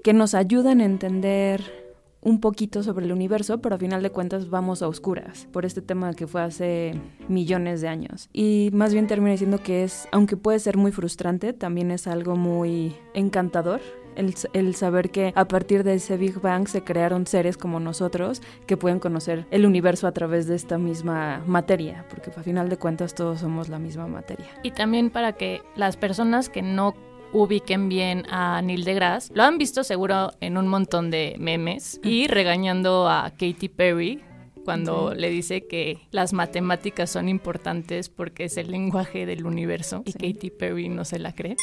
que 0.04 0.14
nos 0.14 0.36
ayudan 0.36 0.82
a 0.82 0.86
entender 0.86 1.88
un 2.22 2.40
poquito 2.40 2.84
sobre 2.84 3.06
el 3.06 3.12
universo, 3.12 3.60
pero 3.60 3.76
a 3.76 3.78
final 3.78 4.04
de 4.04 4.10
cuentas 4.10 4.50
vamos 4.50 4.82
a 4.82 4.88
oscuras 4.88 5.48
por 5.52 5.66
este 5.66 5.82
tema 5.82 6.14
que 6.14 6.28
fue 6.28 6.42
hace 6.42 7.00
millones 7.30 7.82
de 7.82 7.88
años. 7.88 8.30
Y 8.34 8.70
más 8.74 8.92
bien 8.92 9.08
termina 9.08 9.32
diciendo 9.32 9.60
que 9.60 9.84
es, 9.84 10.08
aunque 10.12 10.36
puede 10.36 10.60
ser 10.60 10.78
muy 10.78 10.92
frustrante, 10.92 11.54
también 11.54 11.92
es 11.92 12.08
algo 12.08 12.36
muy 12.36 12.96
encantador 13.14 13.82
el, 14.18 14.76
saber 14.76 15.10
que 15.12 15.32
a 15.36 15.46
partir 15.46 15.84
de 15.84 15.96
ese 15.96 16.18
Big 16.18 16.40
Bang 16.42 16.68
se 16.68 16.84
crearon 16.84 17.28
seres 17.28 17.58
como 17.58 17.80
nosotros 17.80 18.42
que 18.66 18.78
pueden 18.78 19.00
conocer 19.00 19.46
el 19.52 19.66
universo 19.66 20.08
a 20.08 20.12
través 20.12 20.48
de 20.48 20.56
esta 20.56 20.78
misma 20.78 21.44
materia, 21.46 22.06
porque 22.10 22.32
a 22.36 22.44
final 22.44 22.70
de 22.70 22.78
cuentas 22.78 23.16
todos 23.16 23.40
somos 23.40 23.70
la 23.70 23.80
misma 23.80 24.08
materia. 24.08 24.48
Y 24.64 24.72
también 24.72 25.10
para 25.10 25.34
que 25.34 25.62
las 25.76 25.98
personas 25.98 26.50
que 26.50 26.62
no 26.62 26.96
ubiquen 27.34 27.90
bien 27.90 28.26
a 28.30 28.62
Neil 28.62 28.84
deGrasse. 28.86 29.34
Lo 29.34 29.44
han 29.44 29.58
visto 29.58 29.84
seguro 29.84 30.32
en 30.40 30.58
un 30.58 30.68
montón 30.68 31.12
de 31.12 31.36
memes 31.38 32.00
y 32.04 32.28
regañando 32.28 33.10
a 33.10 33.32
Katy 33.32 33.70
Perry 33.70 34.24
cuando 34.64 35.14
le 35.14 35.30
dice 35.30 35.66
que 35.66 36.00
las 36.12 36.34
matemáticas 36.34 37.10
son 37.10 37.30
importantes 37.30 38.10
porque 38.10 38.46
es 38.46 38.58
el 38.58 38.72
lenguaje 38.72 39.26
del 39.26 39.46
universo 39.46 40.04
y 40.06 40.14
Katy 40.14 40.52
Perry 40.52 40.90
no 40.90 41.06
se 41.06 41.20
la 41.20 41.34
cree. 41.34 41.56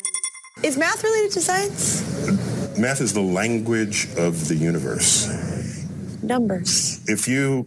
Is 0.63 0.79
math 0.79 1.03
related 1.03 1.33
to 1.33 1.41
science? 1.41 2.79
Math 2.79 3.01
is 3.01 3.13
the 3.13 3.21
language 3.21 4.09
of 4.17 4.49
the 4.49 4.55
universe. 4.55 5.29
Numbers. 6.23 7.01
If 7.09 7.29
you 7.29 7.67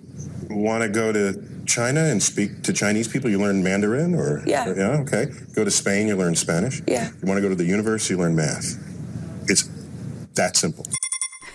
want 0.50 0.84
to 0.84 0.90
go 0.90 1.12
to 1.12 1.36
China 1.66 2.06
and 2.06 2.24
speak 2.24 2.64
to 2.64 2.74
Chinese 2.74 3.08
people, 3.08 3.30
you 3.30 3.40
learn 3.40 3.62
Mandarin 3.62 4.16
or 4.16 4.42
yeah, 4.48 4.70
or, 4.70 4.76
yeah, 4.76 5.02
okay. 5.02 5.28
Go 5.54 5.64
to 5.64 5.70
Spain, 5.70 6.08
you 6.08 6.16
learn 6.16 6.36
Spanish. 6.36 6.82
Yeah. 6.88 7.10
You 7.22 7.28
want 7.28 7.38
to 7.38 7.42
go 7.42 7.50
to 7.50 7.56
the 7.56 7.66
universe, 7.66 8.10
you 8.10 8.18
learn 8.18 8.36
math. 8.36 8.78
It's 9.48 9.70
that 10.36 10.56
simple. 10.56 10.86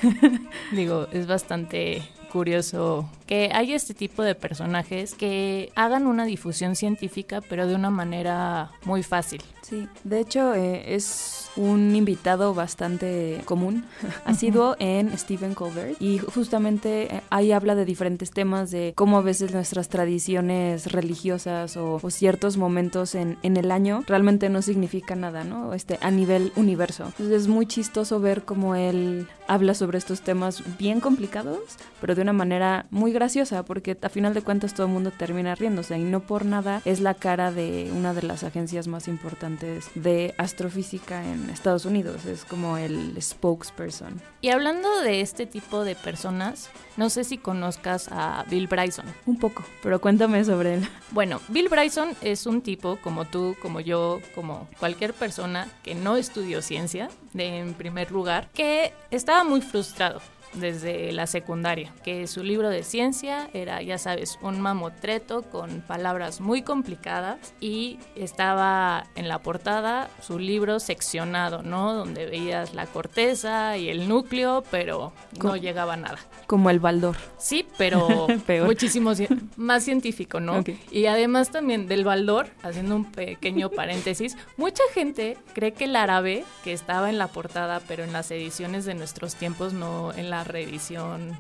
Digo, 0.73 1.09
es 1.13 1.27
bastante 1.27 2.03
curioso 2.31 3.11
que 3.27 3.51
hay 3.53 3.73
este 3.73 3.95
tipo 3.95 4.23
de 4.23 4.35
personajes 4.35 5.15
que 5.15 5.73
hagan 5.77 6.07
una 6.07 6.25
difusión 6.25 6.77
científica, 6.77 7.41
pero 7.41 7.67
de 7.67 7.75
una 7.75 7.91
manera 7.91 8.71
muy 8.85 9.03
fácil. 9.03 9.43
Sí, 9.63 9.89
de 10.03 10.19
hecho 10.19 10.55
eh, 10.55 10.97
es 10.97 11.49
un 11.55 11.95
invitado 11.95 12.53
bastante 12.53 13.43
común, 13.45 13.85
asiduo 14.25 14.75
en 14.81 15.17
Stephen 15.17 15.55
Colbert 15.55 16.03
y 16.03 16.19
justamente 16.19 17.15
eh, 17.17 17.23
ahí 17.31 17.53
habla 17.53 17.77
de 17.77 17.85
diferentes 17.85 18.33
temas 18.33 18.73
de 18.73 18.93
cómo 18.97 19.19
a 19.19 19.23
veces 19.23 19.55
nuestras 19.55 19.89
tradiciones 19.89 20.91
religiosas 20.91 21.77
o, 21.77 22.01
ciertos 22.11 22.57
momentos 22.57 23.15
en, 23.15 23.39
en, 23.43 23.57
el 23.57 23.71
año 23.71 24.03
realmente 24.07 24.49
no 24.49 24.61
significan 24.61 25.21
nada, 25.21 25.45
¿no? 25.45 25.73
Este, 25.73 25.99
a 26.03 26.11
nivel 26.11 26.53
universo. 26.57 27.05
Entonces 27.07 27.43
es 27.43 27.49
muy 27.49 27.67
chistoso 27.67 28.21
ver 28.21 28.45
cómo 28.45 28.75
él 28.75 29.29
habla 29.47 29.75
sobre 29.75 29.99
estos 29.99 30.23
temas 30.23 30.63
bien 30.79 31.01
complicados, 31.01 31.61
pero 32.01 32.15
de 32.15 32.23
una 32.23 32.33
manera 32.33 32.87
muy 32.91 33.13
graciosa, 33.13 33.65
porque 33.65 33.97
a 34.03 34.09
final 34.09 34.35
de 34.35 34.43
cuentas 34.43 34.75
todo 34.75 34.87
el 34.87 34.93
mundo 34.93 35.13
termina 35.17 35.55
riéndose 35.55 35.97
y 35.97 36.03
no 36.03 36.21
por 36.21 36.45
nada 36.45 36.83
es 36.85 37.01
la 37.01 37.15
cara 37.15 37.53
de 37.53 37.91
una 37.95 38.13
de 38.13 38.23
las 38.23 38.43
agencias 38.43 38.89
más 38.89 39.09
importantes 39.09 39.52
de 39.59 40.35
astrofísica 40.39 41.25
en 41.25 41.51
Estados 41.51 41.85
Unidos, 41.85 42.25
es 42.27 42.45
como 42.45 42.77
el 42.77 43.17
spokesperson. 43.21 44.21
Y 44.41 44.51
hablando 44.51 45.01
de 45.01 45.21
este 45.21 45.47
tipo 45.47 45.85
de 45.85 45.95
personas, 45.95 46.71
no 46.97 47.11
sé 47.11 47.25
si 47.25 47.39
conozcas 47.39 48.09
a 48.11 48.45
Bill 48.49 48.67
Bryson. 48.67 49.07
Un 49.27 49.39
poco, 49.39 49.65
pero 49.83 50.01
cuéntame 50.01 50.45
sobre 50.45 50.75
él. 50.75 50.89
Bueno, 51.11 51.41
Bill 51.49 51.69
Bryson 51.69 52.11
es 52.21 52.47
un 52.47 52.63
tipo 52.63 52.97
como 52.97 53.25
tú, 53.25 53.57
como 53.61 53.81
yo, 53.81 54.21
como 54.35 54.69
cualquier 54.79 55.15
persona 55.15 55.69
que 55.83 55.95
no 55.95 56.17
estudió 56.17 56.63
ciencia, 56.63 57.09
de, 57.33 57.59
en 57.59 57.75
primer 57.75 58.11
lugar, 58.11 58.49
que 58.55 58.93
estaba 59.11 59.45
muy 59.45 59.61
frustrado 59.61 60.21
desde 60.55 61.13
la 61.13 61.27
secundaria, 61.27 61.93
que 62.05 62.27
su 62.27 62.43
libro 62.43 62.69
de 62.69 62.83
ciencia 62.83 63.49
era, 63.53 63.83
ya 63.83 63.99
sabes, 63.99 64.39
un 64.43 64.61
mamotreto 64.61 65.43
con 65.43 65.81
palabras 65.83 66.41
muy 66.41 66.63
complicadas 66.63 67.55
y 67.61 67.99
estaba 68.17 69.05
en 69.15 69.29
la 69.29 69.41
portada 69.41 70.11
su 70.21 70.39
libro 70.39 70.81
seccionado, 70.81 71.63
¿no? 71.63 71.95
Donde 71.95 72.27
veías 72.27 72.75
la 72.75 72.87
corteza 72.87 73.77
y 73.77 73.89
el 73.89 74.09
núcleo, 74.09 74.65
pero 74.71 75.13
no 75.43 75.57
llegaba 75.57 75.95
a 75.95 75.97
nada. 75.97 76.19
Como 76.47 76.71
el 76.71 76.81
baldor. 76.81 77.17
Sí, 77.39 77.67
pero 77.79 78.27
muchísimo 78.65 79.13
más 79.57 79.85
científico, 79.85 80.41
¿no? 80.41 80.63
Y 80.91 81.07
además 81.07 81.51
también 81.51 81.87
del 81.87 82.05
baldor, 82.05 82.49
haciendo 82.63 82.97
un 82.97 83.11
pequeño 83.11 83.71
paréntesis, 83.71 84.37
mucha 84.57 84.83
gente 84.95 85.37
cree 85.55 85.73
que 85.73 85.85
el 85.85 85.97
árabe 85.97 86.45
que 86.65 86.73
estaba 86.73 87.11
en 87.11 87.19
la 87.19 87.29
portada, 87.29 87.81
pero 87.87 88.05
en 88.05 88.13
las 88.13 88.31
ediciones 88.31 88.85
de 88.85 88.95
nuestros 88.95 89.35
tiempos, 89.35 89.73
no 89.73 90.13
en 90.13 90.31
la 90.31 90.42
reedición 90.45 91.37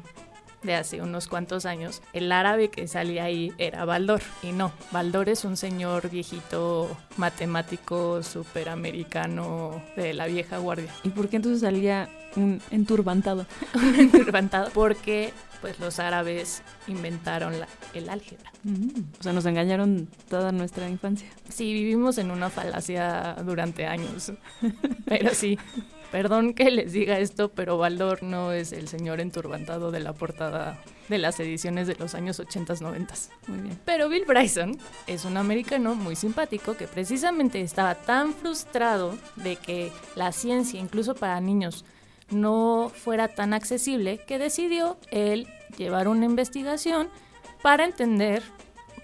de 0.62 0.74
hace 0.74 1.02
unos 1.02 1.26
cuantos 1.26 1.66
años, 1.66 2.02
el 2.12 2.30
árabe 2.30 2.68
que 2.68 2.86
salía 2.86 3.24
ahí 3.24 3.52
era 3.58 3.84
Baldor. 3.84 4.22
Y 4.42 4.52
no, 4.52 4.72
Baldor 4.90 5.28
es 5.28 5.44
un 5.44 5.56
señor 5.56 6.08
viejito 6.10 6.96
matemático 7.16 8.22
superamericano 8.22 9.82
de 9.96 10.14
la 10.14 10.26
vieja 10.26 10.58
guardia. 10.58 10.92
¿Y 11.02 11.10
por 11.10 11.28
qué 11.28 11.36
entonces 11.36 11.60
salía 11.60 12.08
un 12.36 12.60
enturbantado? 12.70 13.46
un 13.74 13.94
enturbantado. 13.96 14.70
Porque 14.72 15.32
pues 15.62 15.80
los 15.80 15.98
árabes 15.98 16.62
inventaron 16.88 17.58
la, 17.58 17.68
el 17.94 18.10
álgebra. 18.10 18.52
Mm, 18.64 19.00
o 19.18 19.22
sea, 19.22 19.32
nos 19.32 19.46
engañaron 19.46 20.08
toda 20.28 20.52
nuestra 20.52 20.88
infancia. 20.88 21.28
Sí, 21.48 21.72
vivimos 21.72 22.18
en 22.18 22.30
una 22.30 22.50
falacia 22.50 23.36
durante 23.42 23.86
años. 23.86 24.32
Pero 25.06 25.32
sí, 25.32 25.58
Perdón 26.12 26.52
que 26.52 26.70
les 26.70 26.92
diga 26.92 27.18
esto, 27.18 27.48
pero 27.48 27.78
Baldor 27.78 28.22
no 28.22 28.52
es 28.52 28.72
el 28.72 28.86
señor 28.86 29.18
enturbantado 29.18 29.90
de 29.90 30.00
la 30.00 30.12
portada. 30.12 30.78
de 31.08 31.16
las 31.16 31.40
ediciones 31.40 31.86
de 31.86 31.94
los 31.94 32.14
años 32.14 32.38
80, 32.38 32.74
90. 32.82 33.14
Muy 33.46 33.60
bien. 33.60 33.80
Pero 33.86 34.10
Bill 34.10 34.26
Bryson 34.26 34.76
es 35.06 35.24
un 35.24 35.38
americano 35.38 35.94
muy 35.94 36.14
simpático 36.14 36.76
que 36.76 36.86
precisamente 36.86 37.62
estaba 37.62 37.94
tan 37.94 38.34
frustrado 38.34 39.16
de 39.36 39.56
que 39.56 39.90
la 40.14 40.32
ciencia, 40.32 40.78
incluso 40.78 41.14
para 41.14 41.40
niños, 41.40 41.86
no 42.30 42.90
fuera 42.94 43.28
tan 43.28 43.54
accesible 43.54 44.18
que 44.26 44.38
decidió 44.38 44.96
él 45.10 45.48
llevar 45.76 46.08
una 46.08 46.26
investigación 46.26 47.08
para 47.62 47.84
entender 47.84 48.42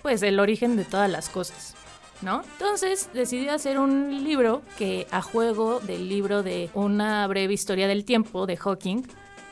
pues 0.03 0.23
el 0.23 0.41
origen 0.41 0.77
de 0.77 0.85
todas 0.85 1.11
las 1.11 1.29
cosas. 1.29 1.75
¿No? 2.21 2.43
Entonces 2.55 3.11
decidió 3.15 3.53
hacer 3.53 3.79
un 3.79 4.25
libro 4.25 4.63
que 4.77 5.07
a 5.13 5.23
juego 5.23 5.79
del 5.79 6.09
libro 6.09 6.43
de 6.43 6.69
una 6.75 7.25
breve 7.29 7.55
historia 7.55 7.87
del 7.87 8.05
tiempo 8.05 8.45
de 8.47 8.57
Hawking 8.57 9.05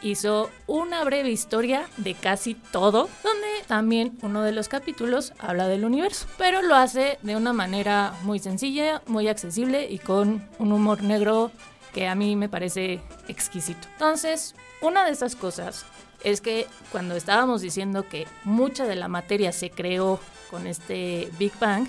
hizo 0.03 0.51
una 0.67 1.05
breve 1.05 1.31
historia 1.31 1.89
de 1.97 2.15
casi 2.15 2.55
todo, 2.55 3.09
donde 3.23 3.49
también 3.67 4.19
uno 4.23 4.43
de 4.43 4.53
los 4.53 4.69
capítulos 4.69 5.33
habla 5.39 5.69
del 5.69 5.85
universo, 5.85 6.27
pero 6.39 6.63
lo 6.63 6.75
hace 6.75 7.19
de 7.23 7.37
una 7.37 7.53
manera 7.53 8.15
muy 8.23 8.39
sencilla, 8.39 9.03
muy 9.07 9.29
accesible 9.29 9.87
y 9.91 9.99
con 9.99 10.49
un 10.59 10.73
humor 10.73 11.03
negro 11.03 11.51
que 11.97 12.07
a 12.07 12.15
mí 12.15 12.37
me 12.37 12.51
parece 12.51 13.01
exquisito. 13.27 13.89
Entonces, 13.95 14.55
una 14.83 15.07
de 15.07 15.13
esas 15.13 15.35
cosas 15.35 15.87
es 16.23 16.43
que 16.43 16.67
cuando 16.93 17.17
estábamos 17.17 17.63
diciendo 17.63 18.07
que 18.07 18.29
mucha 18.45 18.85
de 18.85 18.97
la 18.97 19.09
materia 19.09 19.51
se 19.51 19.71
creó 19.71 20.21
con 20.51 20.67
este 20.67 21.31
Big 21.39 21.59
Bang, 21.59 21.89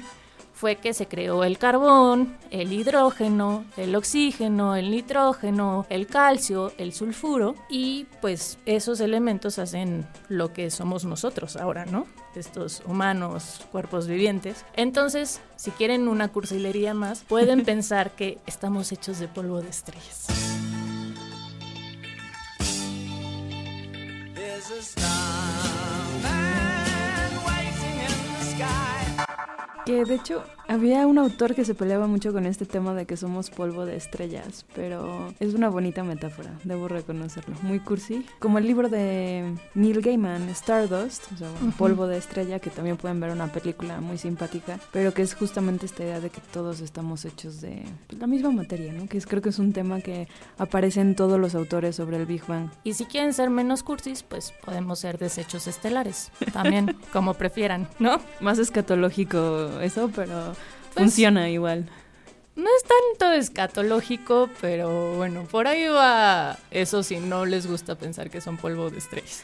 fue 0.57 0.77
que 0.77 0.93
se 0.93 1.07
creó 1.07 1.43
el 1.43 1.59
carbón, 1.59 2.35
el 2.49 2.73
hidrógeno, 2.73 3.63
el 3.77 3.95
oxígeno, 3.95 4.75
el 4.75 4.89
nitrógeno, 4.89 5.85
el 5.89 6.07
calcio, 6.07 6.73
el 6.79 6.93
sulfuro 6.93 7.53
y 7.69 8.07
pues 8.21 8.57
esos 8.65 8.99
elementos 8.99 9.59
hacen 9.59 10.07
lo 10.29 10.53
que 10.53 10.71
somos 10.71 11.05
nosotros 11.05 11.57
ahora, 11.57 11.85
¿no? 11.85 12.07
Estos 12.33 12.81
humanos, 12.87 13.61
cuerpos 13.71 14.07
vivientes. 14.07 14.65
Entonces, 14.75 15.41
si 15.57 15.69
quieren 15.69 16.07
una 16.07 16.29
cursilería 16.29 16.95
más, 16.95 17.23
pueden 17.23 17.63
pensar 17.65 18.11
que 18.11 18.39
estamos 18.47 18.91
hechos 18.91 19.19
de 19.19 19.27
polvo 19.27 19.61
de 19.61 19.69
estrellas. 19.69 20.25
Que 29.87 30.03
de 30.03 30.15
hecho 30.15 30.43
había 30.67 31.07
un 31.07 31.17
autor 31.17 31.55
que 31.55 31.63
se 31.63 31.73
peleaba 31.73 32.07
mucho 32.07 32.33
con 32.33 32.45
este 32.45 32.65
tema 32.65 32.93
de 32.93 33.05
que 33.05 33.15
somos 33.15 33.49
polvo 33.49 33.85
de 33.85 33.95
estrellas, 33.95 34.65
pero 34.75 35.33
es 35.39 35.53
una 35.53 35.69
bonita 35.69 36.03
metáfora, 36.03 36.51
debo 36.65 36.89
reconocerlo. 36.89 37.55
Muy 37.61 37.79
cursi. 37.79 38.25
Como 38.39 38.57
el 38.57 38.67
libro 38.67 38.89
de 38.89 39.55
Neil 39.75 40.01
Gaiman, 40.01 40.49
Stardust, 40.49 41.31
o 41.31 41.37
sea, 41.37 41.47
polvo 41.77 42.05
de 42.07 42.17
estrella, 42.17 42.59
que 42.59 42.69
también 42.69 42.97
pueden 42.97 43.21
ver 43.21 43.31
una 43.31 43.47
película 43.47 44.01
muy 44.01 44.17
simpática, 44.17 44.77
pero 44.91 45.13
que 45.13 45.21
es 45.21 45.35
justamente 45.35 45.85
esta 45.85 46.03
idea 46.03 46.19
de 46.19 46.29
que 46.29 46.41
todos 46.51 46.81
estamos 46.81 47.23
hechos 47.23 47.61
de 47.61 47.83
pues, 48.07 48.19
la 48.19 48.27
misma 48.27 48.51
materia, 48.51 48.91
¿no? 48.91 49.07
Que 49.07 49.17
es, 49.17 49.25
creo 49.25 49.41
que 49.41 49.49
es 49.49 49.59
un 49.59 49.71
tema 49.71 50.01
que 50.01 50.27
aparece 50.57 50.99
en 50.99 51.15
todos 51.15 51.39
los 51.39 51.55
autores 51.55 51.95
sobre 51.95 52.17
el 52.17 52.25
Big 52.25 52.45
Bang. 52.45 52.69
Y 52.83 52.95
si 52.95 53.05
quieren 53.05 53.33
ser 53.33 53.49
menos 53.49 53.83
cursis, 53.83 54.21
pues 54.23 54.53
podemos 54.65 54.99
ser 54.99 55.17
desechos 55.17 55.65
estelares, 55.65 56.29
también 56.51 56.97
como 57.13 57.35
prefieran, 57.35 57.87
¿no? 57.99 58.19
Más 58.41 58.59
escatológico 58.59 59.76
eso, 59.79 60.11
pero 60.15 60.55
pues, 60.93 61.05
funciona 61.05 61.49
igual. 61.49 61.89
No 62.55 62.65
es 62.75 62.83
tanto 62.83 63.33
escatológico, 63.33 64.49
pero 64.59 65.15
bueno, 65.15 65.43
por 65.43 65.67
ahí 65.67 65.87
va 65.87 66.57
eso 66.71 67.03
si 67.03 67.17
no 67.17 67.45
les 67.45 67.67
gusta 67.67 67.95
pensar 67.95 68.31
que 68.31 68.41
son 68.41 68.57
polvo 68.57 68.89
de 68.89 68.97
estrellas. 68.97 69.43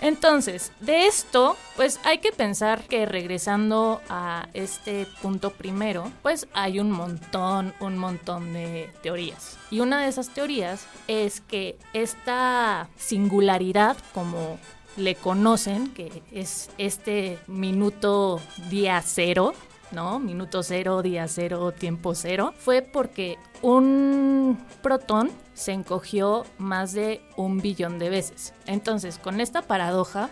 Entonces, 0.00 0.70
de 0.80 1.06
esto, 1.06 1.56
pues 1.74 1.98
hay 2.04 2.18
que 2.18 2.30
pensar 2.30 2.82
que 2.82 3.04
regresando 3.04 4.00
a 4.08 4.48
este 4.54 5.06
punto 5.22 5.50
primero, 5.50 6.12
pues 6.22 6.46
hay 6.52 6.78
un 6.78 6.90
montón, 6.90 7.74
un 7.80 7.98
montón 7.98 8.52
de 8.52 8.90
teorías. 9.02 9.58
Y 9.70 9.80
una 9.80 10.02
de 10.02 10.08
esas 10.08 10.28
teorías 10.28 10.86
es 11.08 11.40
que 11.40 11.78
esta 11.94 12.88
singularidad, 12.96 13.96
como 14.14 14.58
le 14.98 15.14
conocen, 15.14 15.92
que 15.94 16.22
es 16.32 16.70
este 16.76 17.38
minuto 17.46 18.40
día 18.68 19.00
cero, 19.04 19.54
¿no? 19.92 20.18
Minuto 20.18 20.62
cero, 20.62 21.02
día 21.02 21.28
cero, 21.28 21.72
tiempo 21.72 22.14
cero, 22.14 22.52
fue 22.58 22.82
porque 22.82 23.38
un 23.62 24.58
protón 24.82 25.30
se 25.54 25.72
encogió 25.72 26.44
más 26.58 26.92
de 26.92 27.22
un 27.36 27.58
billón 27.58 27.98
de 27.98 28.10
veces. 28.10 28.52
Entonces, 28.66 29.18
con 29.18 29.40
esta 29.40 29.62
paradoja, 29.62 30.28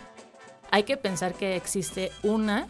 hay 0.69 0.83
que 0.83 0.97
pensar 0.97 1.33
que 1.33 1.55
existe 1.55 2.11
una 2.23 2.67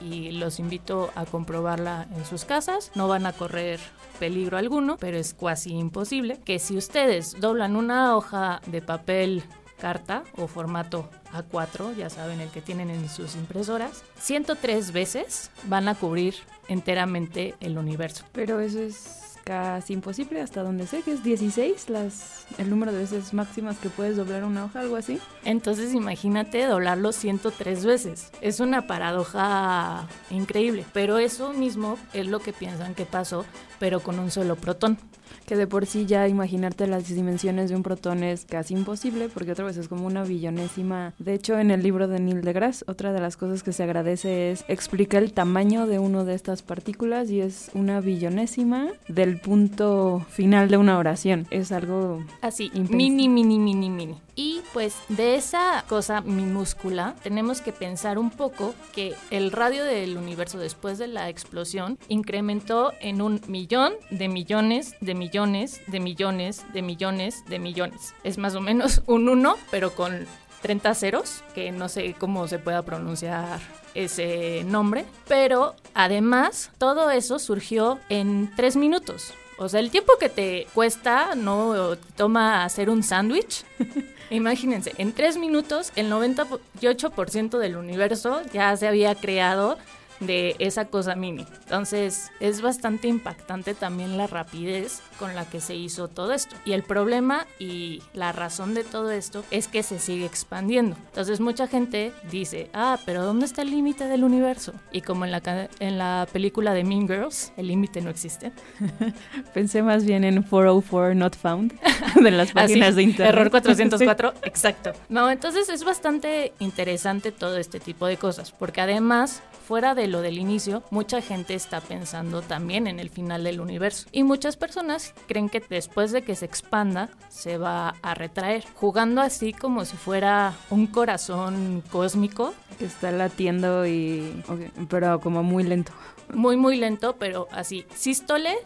y 0.00 0.32
los 0.32 0.58
invito 0.58 1.10
a 1.14 1.24
comprobarla 1.24 2.06
en 2.14 2.24
sus 2.26 2.44
casas. 2.44 2.90
No 2.94 3.08
van 3.08 3.26
a 3.26 3.32
correr 3.32 3.80
peligro 4.18 4.58
alguno, 4.58 4.96
pero 4.98 5.16
es 5.16 5.34
casi 5.34 5.72
imposible 5.74 6.38
que 6.44 6.58
si 6.58 6.76
ustedes 6.76 7.40
doblan 7.40 7.76
una 7.76 8.16
hoja 8.16 8.60
de 8.66 8.82
papel 8.82 9.42
carta 9.80 10.24
o 10.36 10.46
formato 10.46 11.08
A4, 11.32 11.94
ya 11.94 12.10
saben 12.10 12.40
el 12.40 12.50
que 12.50 12.62
tienen 12.62 12.90
en 12.90 13.08
sus 13.08 13.34
impresoras, 13.36 14.02
103 14.18 14.92
veces 14.92 15.50
van 15.64 15.88
a 15.88 15.94
cubrir 15.94 16.34
enteramente 16.68 17.54
el 17.60 17.78
universo. 17.78 18.24
Pero 18.32 18.60
eso 18.60 18.80
es 18.80 19.26
casi 19.46 19.92
imposible 19.92 20.40
hasta 20.40 20.64
donde 20.64 20.88
sé 20.88 21.02
que 21.02 21.12
es 21.12 21.22
16 21.22 21.88
las 21.88 22.46
el 22.58 22.68
número 22.68 22.90
de 22.90 22.98
veces 22.98 23.32
máximas 23.32 23.78
que 23.78 23.88
puedes 23.88 24.16
doblar 24.16 24.42
una 24.42 24.64
hoja, 24.64 24.80
algo 24.80 24.96
así. 24.96 25.20
Entonces 25.44 25.94
imagínate 25.94 26.64
doblarlo 26.64 27.12
103 27.12 27.86
veces. 27.86 28.32
Es 28.40 28.58
una 28.58 28.88
paradoja 28.88 30.08
increíble, 30.30 30.84
pero 30.92 31.18
eso 31.18 31.52
mismo 31.52 31.96
es 32.12 32.26
lo 32.26 32.40
que 32.40 32.52
piensan 32.52 32.96
que 32.96 33.06
pasó, 33.06 33.44
pero 33.78 34.00
con 34.00 34.18
un 34.18 34.32
solo 34.32 34.56
protón 34.56 34.98
que 35.44 35.56
de 35.56 35.66
por 35.66 35.86
sí 35.86 36.06
ya 36.06 36.28
imaginarte 36.28 36.86
las 36.86 37.08
dimensiones 37.08 37.70
de 37.70 37.76
un 37.76 37.82
protón 37.82 38.22
es 38.22 38.44
casi 38.44 38.74
imposible, 38.74 39.28
porque 39.28 39.52
otra 39.52 39.64
vez 39.64 39.76
es 39.76 39.88
como 39.88 40.06
una 40.06 40.24
billonésima. 40.24 41.14
De 41.18 41.34
hecho, 41.34 41.58
en 41.58 41.70
el 41.70 41.82
libro 41.82 42.08
de 42.08 42.18
Neil 42.18 42.42
deGrasse, 42.42 42.84
otra 42.88 43.12
de 43.12 43.20
las 43.20 43.36
cosas 43.36 43.62
que 43.62 43.72
se 43.72 43.82
agradece 43.82 44.50
es 44.50 44.64
explicar 44.68 45.22
el 45.22 45.32
tamaño 45.32 45.86
de 45.86 45.98
una 45.98 46.24
de 46.24 46.34
estas 46.34 46.62
partículas 46.62 47.30
y 47.30 47.40
es 47.40 47.70
una 47.74 48.00
billonésima 48.00 48.88
del 49.08 49.40
punto 49.40 50.24
final 50.30 50.68
de 50.68 50.76
una 50.76 50.98
oración. 50.98 51.46
Es 51.50 51.72
algo 51.72 52.24
así, 52.40 52.70
mini, 52.74 53.28
mini, 53.28 53.58
mini, 53.58 53.90
mini. 53.90 54.16
Y 54.38 54.60
pues 54.74 54.94
de 55.08 55.36
esa 55.36 55.82
cosa 55.88 56.20
minúscula 56.20 57.14
tenemos 57.22 57.62
que 57.62 57.72
pensar 57.72 58.18
un 58.18 58.30
poco 58.30 58.74
que 58.94 59.14
el 59.30 59.50
radio 59.50 59.82
del 59.82 60.18
universo 60.18 60.58
después 60.58 60.98
de 60.98 61.06
la 61.06 61.30
explosión 61.30 61.98
incrementó 62.08 62.92
en 63.00 63.22
un 63.22 63.40
millón 63.48 63.94
de 64.10 64.28
millones 64.28 64.94
de 65.00 65.14
millones 65.14 65.25
de 65.30 66.00
millones 66.00 66.64
de 66.72 66.82
millones 66.82 67.44
de 67.48 67.58
millones. 67.58 68.14
Es 68.24 68.38
más 68.38 68.54
o 68.54 68.60
menos 68.60 69.02
un 69.06 69.28
uno, 69.28 69.56
pero 69.70 69.94
con 69.94 70.26
30 70.62 70.94
ceros, 70.94 71.42
que 71.54 71.72
no 71.72 71.88
sé 71.88 72.14
cómo 72.18 72.48
se 72.48 72.58
pueda 72.58 72.82
pronunciar 72.82 73.60
ese 73.94 74.64
nombre, 74.64 75.04
pero 75.26 75.74
además 75.94 76.70
todo 76.78 77.10
eso 77.10 77.38
surgió 77.38 77.98
en 78.08 78.50
tres 78.56 78.76
minutos. 78.76 79.32
O 79.58 79.68
sea, 79.68 79.80
el 79.80 79.90
tiempo 79.90 80.12
que 80.20 80.28
te 80.28 80.66
cuesta, 80.74 81.34
no 81.34 81.96
toma 82.16 82.64
hacer 82.64 82.90
un 82.90 83.02
sándwich. 83.02 83.64
Imagínense, 84.30 84.92
en 84.98 85.12
tres 85.12 85.38
minutos 85.38 85.92
el 85.96 86.10
98% 86.10 87.58
del 87.58 87.76
universo 87.76 88.42
ya 88.52 88.76
se 88.76 88.88
había 88.88 89.14
creado 89.14 89.78
de 90.20 90.56
esa 90.58 90.86
cosa 90.86 91.14
mini. 91.14 91.46
Entonces 91.64 92.30
es 92.40 92.60
bastante 92.60 93.08
impactante 93.08 93.74
también 93.74 94.16
la 94.16 94.26
rapidez 94.26 95.02
con 95.18 95.34
la 95.34 95.44
que 95.44 95.60
se 95.60 95.74
hizo 95.74 96.08
todo 96.08 96.32
esto. 96.32 96.56
Y 96.64 96.72
el 96.72 96.82
problema 96.82 97.46
y 97.58 98.02
la 98.14 98.32
razón 98.32 98.74
de 98.74 98.84
todo 98.84 99.10
esto 99.10 99.44
es 99.50 99.68
que 99.68 99.82
se 99.82 99.98
sigue 99.98 100.26
expandiendo. 100.26 100.96
Entonces 101.08 101.40
mucha 101.40 101.66
gente 101.66 102.12
dice, 102.30 102.70
ah, 102.72 102.98
pero 103.04 103.24
¿dónde 103.24 103.46
está 103.46 103.62
el 103.62 103.70
límite 103.70 104.04
del 104.04 104.24
universo? 104.24 104.72
Y 104.92 105.02
como 105.02 105.24
en 105.24 105.32
la, 105.32 105.68
en 105.80 105.98
la 105.98 106.26
película 106.32 106.74
de 106.74 106.84
Mean 106.84 107.06
Girls, 107.06 107.52
el 107.56 107.68
límite 107.68 108.00
no 108.00 108.10
existe. 108.10 108.52
Pensé 109.54 109.82
más 109.82 110.04
bien 110.04 110.24
en 110.24 110.42
404 110.42 111.14
Not 111.14 111.36
Found 111.36 111.78
de 112.22 112.30
las 112.30 112.52
páginas 112.52 112.94
de 112.96 113.02
internet. 113.02 113.34
Error 113.34 113.50
404, 113.50 114.34
exacto. 114.42 114.92
No, 115.08 115.30
entonces 115.30 115.68
es 115.68 115.84
bastante 115.84 116.52
interesante 116.58 117.32
todo 117.32 117.56
este 117.56 117.80
tipo 117.80 118.06
de 118.06 118.16
cosas, 118.16 118.52
porque 118.52 118.80
además 118.80 119.42
fuera 119.66 119.96
de 119.96 120.06
lo 120.06 120.22
del 120.22 120.38
inicio, 120.38 120.84
mucha 120.90 121.20
gente 121.20 121.54
está 121.54 121.80
pensando 121.80 122.40
también 122.40 122.86
en 122.86 123.00
el 123.00 123.10
final 123.10 123.42
del 123.42 123.60
universo. 123.60 124.06
Y 124.12 124.22
muchas 124.22 124.56
personas 124.56 125.12
creen 125.26 125.48
que 125.48 125.60
después 125.60 126.12
de 126.12 126.22
que 126.22 126.36
se 126.36 126.44
expanda, 126.44 127.10
se 127.28 127.58
va 127.58 127.96
a 128.00 128.14
retraer, 128.14 128.64
jugando 128.74 129.20
así 129.20 129.52
como 129.52 129.84
si 129.84 129.96
fuera 129.96 130.54
un 130.70 130.86
corazón 130.86 131.82
cósmico. 131.90 132.54
Que 132.78 132.84
está 132.84 133.10
latiendo 133.10 133.86
y... 133.86 134.42
pero 134.88 135.20
como 135.20 135.42
muy 135.42 135.64
lento. 135.64 135.92
Muy, 136.32 136.56
muy 136.56 136.76
lento, 136.76 137.16
pero 137.18 137.48
así. 137.50 137.86
Sístole 137.92 138.56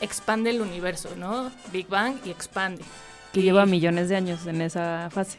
expande 0.00 0.50
el 0.50 0.60
universo, 0.60 1.10
¿no? 1.16 1.52
Big 1.72 1.88
Bang 1.88 2.16
y 2.24 2.30
expande. 2.30 2.82
Que 3.32 3.42
lleva 3.42 3.66
millones 3.66 4.08
de 4.08 4.16
años 4.16 4.46
en 4.46 4.62
esa 4.62 5.08
fase. 5.10 5.38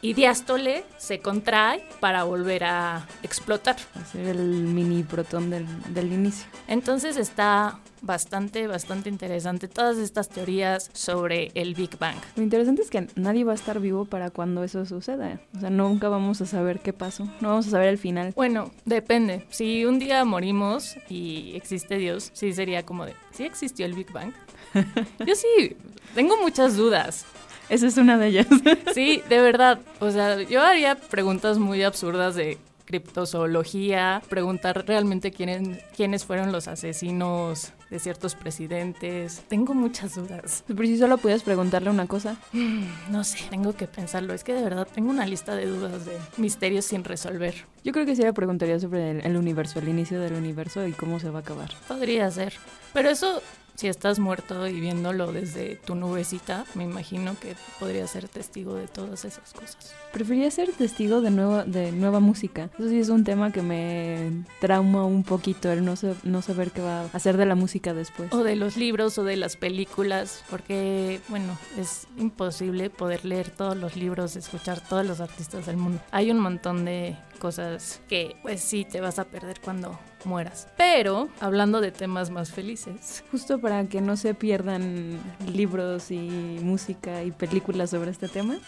Y 0.00 0.14
diástole 0.14 0.84
se 0.96 1.20
contrae 1.20 1.84
para 2.00 2.24
volver 2.24 2.64
a 2.64 3.06
explotar. 3.22 3.76
Hacer 3.94 4.26
el 4.26 4.38
mini 4.38 5.02
protón 5.02 5.50
del, 5.50 5.66
del 5.92 6.12
inicio. 6.12 6.46
Entonces 6.66 7.16
está 7.16 7.78
bastante, 8.02 8.66
bastante 8.66 9.08
interesante 9.08 9.68
todas 9.68 9.98
estas 9.98 10.28
teorías 10.28 10.90
sobre 10.92 11.50
el 11.54 11.74
Big 11.74 11.98
Bang. 11.98 12.16
Lo 12.36 12.42
interesante 12.42 12.82
es 12.82 12.90
que 12.90 13.08
nadie 13.16 13.44
va 13.44 13.52
a 13.52 13.54
estar 13.54 13.80
vivo 13.80 14.04
para 14.04 14.30
cuando 14.30 14.64
eso 14.64 14.86
suceda. 14.86 15.40
O 15.56 15.60
sea, 15.60 15.70
nunca 15.70 16.08
vamos 16.08 16.40
a 16.40 16.46
saber 16.46 16.80
qué 16.80 16.92
pasó. 16.92 17.24
No 17.40 17.48
vamos 17.48 17.66
a 17.68 17.70
saber 17.70 17.88
el 17.88 17.98
final. 17.98 18.32
Bueno, 18.34 18.70
depende. 18.84 19.46
Si 19.50 19.84
un 19.84 19.98
día 19.98 20.24
morimos 20.24 20.96
y 21.08 21.52
existe 21.56 21.96
Dios, 21.98 22.30
sí 22.34 22.52
sería 22.52 22.84
como 22.84 23.06
de, 23.06 23.14
¿sí 23.32 23.44
existió 23.44 23.86
el 23.86 23.94
Big 23.94 24.12
Bang? 24.12 24.32
Yo 25.26 25.34
sí, 25.34 25.76
tengo 26.14 26.36
muchas 26.38 26.76
dudas. 26.76 27.26
Esa 27.68 27.86
es 27.86 27.96
una 27.96 28.16
de 28.18 28.28
ellas. 28.28 28.46
Sí, 28.94 29.22
de 29.28 29.40
verdad. 29.40 29.78
O 30.00 30.10
sea, 30.10 30.40
yo 30.42 30.62
haría 30.62 30.94
preguntas 30.96 31.58
muy 31.58 31.82
absurdas 31.82 32.34
de 32.34 32.58
criptozoología, 32.86 34.22
preguntar 34.30 34.84
realmente 34.86 35.30
quiénes, 35.30 35.78
quiénes 35.94 36.24
fueron 36.24 36.52
los 36.52 36.68
asesinos 36.68 37.72
de 37.90 37.98
ciertos 37.98 38.34
presidentes. 38.34 39.42
Tengo 39.48 39.74
muchas 39.74 40.14
dudas. 40.14 40.64
Pero 40.66 40.82
si 40.84 40.96
solo 40.98 41.18
pudieras 41.18 41.42
preguntarle 41.42 41.90
una 41.90 42.06
cosa. 42.06 42.36
Mm, 42.52 42.84
No 43.10 43.24
sé, 43.24 43.38
tengo 43.50 43.74
que 43.74 43.86
pensarlo. 43.86 44.32
Es 44.34 44.44
que 44.44 44.54
de 44.54 44.62
verdad 44.62 44.86
tengo 44.92 45.10
una 45.10 45.26
lista 45.26 45.54
de 45.54 45.66
dudas, 45.66 46.06
de 46.06 46.16
misterios 46.38 46.86
sin 46.86 47.04
resolver. 47.04 47.54
Yo 47.84 47.92
creo 47.92 48.06
que 48.06 48.16
sí 48.16 48.22
le 48.22 48.32
preguntaría 48.32 48.78
sobre 48.80 49.10
el, 49.12 49.20
el 49.26 49.36
universo, 49.36 49.78
el 49.80 49.88
inicio 49.88 50.20
del 50.20 50.34
universo 50.34 50.86
y 50.86 50.92
cómo 50.92 51.20
se 51.20 51.30
va 51.30 51.40
a 51.40 51.42
acabar. 51.42 51.70
Podría 51.88 52.30
ser. 52.30 52.54
Pero 52.94 53.10
eso, 53.10 53.42
si 53.78 53.86
estás 53.86 54.18
muerto 54.18 54.66
y 54.66 54.80
viéndolo 54.80 55.30
desde 55.30 55.76
tu 55.76 55.94
nubecita, 55.94 56.64
me 56.74 56.82
imagino 56.82 57.38
que 57.38 57.54
podría 57.78 58.08
ser 58.08 58.28
testigo 58.28 58.74
de 58.74 58.88
todas 58.88 59.24
esas 59.24 59.52
cosas. 59.52 59.94
Preferiría 60.12 60.50
ser 60.50 60.72
testigo 60.72 61.20
de 61.20 61.30
nueva, 61.30 61.64
de 61.64 61.92
nueva 61.92 62.18
música. 62.18 62.70
Eso 62.76 62.88
sí 62.88 62.98
es 62.98 63.08
un 63.08 63.22
tema 63.22 63.52
que 63.52 63.62
me 63.62 64.44
trauma 64.60 65.04
un 65.04 65.22
poquito, 65.22 65.70
el 65.70 65.84
no, 65.84 65.94
no 66.24 66.42
saber 66.42 66.72
qué 66.72 66.80
va 66.80 67.02
a 67.02 67.04
hacer 67.12 67.36
de 67.36 67.46
la 67.46 67.54
música 67.54 67.94
después. 67.94 68.32
O 68.32 68.42
de 68.42 68.56
los 68.56 68.76
libros 68.76 69.16
o 69.16 69.22
de 69.22 69.36
las 69.36 69.54
películas, 69.54 70.42
porque, 70.50 71.20
bueno, 71.28 71.56
es 71.78 72.08
imposible 72.16 72.90
poder 72.90 73.24
leer 73.24 73.50
todos 73.50 73.76
los 73.76 73.94
libros, 73.94 74.34
escuchar 74.34 74.80
todos 74.80 75.06
los 75.06 75.20
artistas 75.20 75.66
del 75.66 75.76
mundo. 75.76 76.00
Hay 76.10 76.32
un 76.32 76.40
montón 76.40 76.84
de 76.84 77.16
cosas 77.38 78.00
que, 78.08 78.34
pues 78.42 78.60
sí, 78.60 78.84
te 78.84 79.00
vas 79.00 79.20
a 79.20 79.24
perder 79.26 79.60
cuando 79.60 79.96
mueras. 80.24 80.68
Pero, 80.76 81.28
hablando 81.40 81.80
de 81.80 81.92
temas 81.92 82.30
más 82.30 82.50
felices, 82.50 83.22
Justo 83.30 83.58
para 83.58 83.84
que 83.84 84.00
no 84.00 84.16
se 84.16 84.34
pierdan 84.34 85.18
libros 85.52 86.10
y 86.10 86.58
música 86.62 87.22
y 87.24 87.30
películas 87.30 87.90
sobre 87.90 88.10
este 88.10 88.28
tema, 88.28 88.58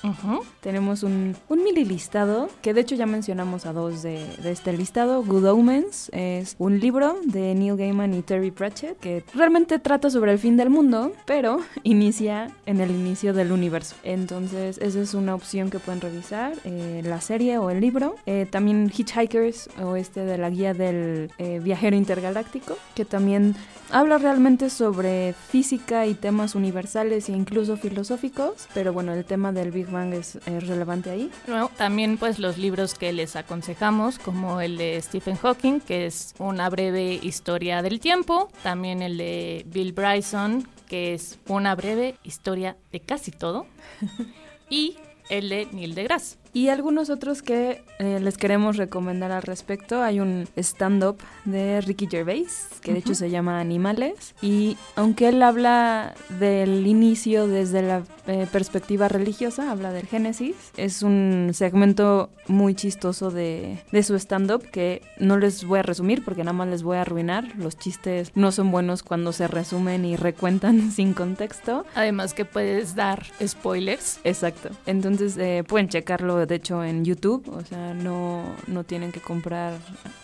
tenemos 0.60 1.02
un, 1.02 1.36
un 1.48 1.64
mini 1.64 1.84
listado, 1.84 2.48
que 2.62 2.74
de 2.74 2.82
hecho 2.82 2.94
ya 2.94 3.06
mencionamos 3.06 3.66
a 3.66 3.72
dos 3.72 4.02
de, 4.02 4.24
de 4.42 4.50
este 4.50 4.72
listado. 4.72 5.22
Good 5.22 5.46
Omens 5.46 6.10
es 6.12 6.56
un 6.58 6.78
libro 6.80 7.16
de 7.24 7.54
Neil 7.54 7.76
Gaiman 7.76 8.14
y 8.14 8.22
Terry 8.22 8.50
Pratchett 8.50 8.98
que 8.98 9.24
realmente 9.34 9.78
trata 9.78 10.10
sobre 10.10 10.32
el 10.32 10.38
fin 10.38 10.56
del 10.56 10.70
mundo, 10.70 11.12
pero 11.26 11.60
inicia 11.82 12.50
en 12.66 12.80
el 12.80 12.90
inicio 12.90 13.32
del 13.32 13.52
universo. 13.52 13.96
Entonces 14.02 14.78
esa 14.78 15.00
es 15.00 15.14
una 15.14 15.34
opción 15.34 15.70
que 15.70 15.78
pueden 15.78 16.00
revisar, 16.00 16.52
eh, 16.64 17.02
la 17.04 17.20
serie 17.20 17.58
o 17.58 17.70
el 17.70 17.80
libro. 17.80 18.16
Eh, 18.26 18.46
también 18.50 18.90
Hitchhikers 18.94 19.70
o 19.82 19.96
este 19.96 20.24
de 20.24 20.38
la 20.38 20.50
guía 20.50 20.74
del 20.74 21.30
eh, 21.40 21.58
viajero 21.58 21.96
intergaláctico, 21.96 22.76
que 22.94 23.06
también 23.06 23.56
habla 23.90 24.18
realmente 24.18 24.68
sobre 24.68 25.32
física 25.32 26.06
y 26.06 26.12
temas 26.12 26.54
universales 26.54 27.30
e 27.30 27.32
incluso 27.32 27.78
filosóficos, 27.78 28.68
pero 28.74 28.92
bueno, 28.92 29.14
el 29.14 29.24
tema 29.24 29.50
del 29.50 29.70
Big 29.70 29.86
Bang 29.86 30.12
es, 30.12 30.36
es 30.36 30.66
relevante 30.66 31.08
ahí. 31.08 31.30
Bueno, 31.46 31.70
también 31.78 32.18
pues 32.18 32.38
los 32.38 32.58
libros 32.58 32.92
que 32.92 33.14
les 33.14 33.36
aconsejamos, 33.36 34.18
como 34.18 34.60
el 34.60 34.76
de 34.76 35.00
Stephen 35.00 35.36
Hawking, 35.36 35.80
que 35.80 36.04
es 36.04 36.34
una 36.38 36.68
breve 36.68 37.18
historia 37.22 37.80
del 37.80 38.00
tiempo, 38.00 38.50
también 38.62 39.00
el 39.00 39.16
de 39.16 39.64
Bill 39.66 39.94
Bryson, 39.94 40.68
que 40.88 41.14
es 41.14 41.38
una 41.48 41.74
breve 41.74 42.16
historia 42.22 42.76
de 42.92 43.00
casi 43.00 43.30
todo, 43.30 43.64
y 44.68 44.98
el 45.30 45.48
de 45.48 45.68
Neil 45.72 45.94
deGrasse. 45.94 46.36
Y 46.52 46.68
algunos 46.68 47.10
otros 47.10 47.42
que 47.42 47.84
eh, 48.00 48.18
les 48.20 48.36
queremos 48.36 48.76
recomendar 48.76 49.30
al 49.30 49.42
respecto. 49.42 50.02
Hay 50.02 50.18
un 50.18 50.48
stand-up 50.56 51.18
de 51.44 51.80
Ricky 51.80 52.08
Gervais, 52.10 52.68
que 52.82 52.92
de 52.92 52.98
hecho 52.98 53.14
se 53.14 53.30
llama 53.30 53.60
Animales. 53.60 54.34
Y 54.42 54.76
aunque 54.96 55.28
él 55.28 55.42
habla 55.42 56.14
del 56.40 56.86
inicio 56.88 57.46
desde 57.46 57.82
la 57.82 58.02
eh, 58.26 58.48
perspectiva 58.50 59.06
religiosa, 59.06 59.70
habla 59.70 59.92
del 59.92 60.06
Génesis, 60.06 60.56
es 60.76 61.02
un 61.02 61.50
segmento 61.52 62.30
muy 62.48 62.74
chistoso 62.74 63.30
de, 63.30 63.78
de 63.92 64.02
su 64.02 64.16
stand-up 64.16 64.68
que 64.72 65.02
no 65.20 65.38
les 65.38 65.64
voy 65.64 65.78
a 65.78 65.82
resumir 65.82 66.24
porque 66.24 66.42
nada 66.42 66.52
más 66.52 66.68
les 66.68 66.82
voy 66.82 66.96
a 66.96 67.02
arruinar. 67.02 67.56
Los 67.56 67.78
chistes 67.78 68.32
no 68.34 68.50
son 68.50 68.72
buenos 68.72 69.04
cuando 69.04 69.32
se 69.32 69.46
resumen 69.46 70.04
y 70.04 70.16
recuentan 70.16 70.90
sin 70.90 71.14
contexto. 71.14 71.86
Además 71.94 72.34
que 72.34 72.44
puedes 72.44 72.96
dar 72.96 73.24
spoilers. 73.46 74.18
Exacto. 74.24 74.70
Entonces 74.86 75.19
eh, 75.20 75.64
pueden 75.66 75.88
checarlo, 75.88 76.44
de 76.46 76.54
hecho, 76.54 76.82
en 76.84 77.04
YouTube. 77.04 77.48
O 77.48 77.62
sea, 77.62 77.94
no, 77.94 78.44
no 78.66 78.84
tienen 78.84 79.12
que 79.12 79.20
comprar 79.20 79.78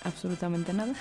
absolutamente 0.04 0.72
nada. 0.72 0.94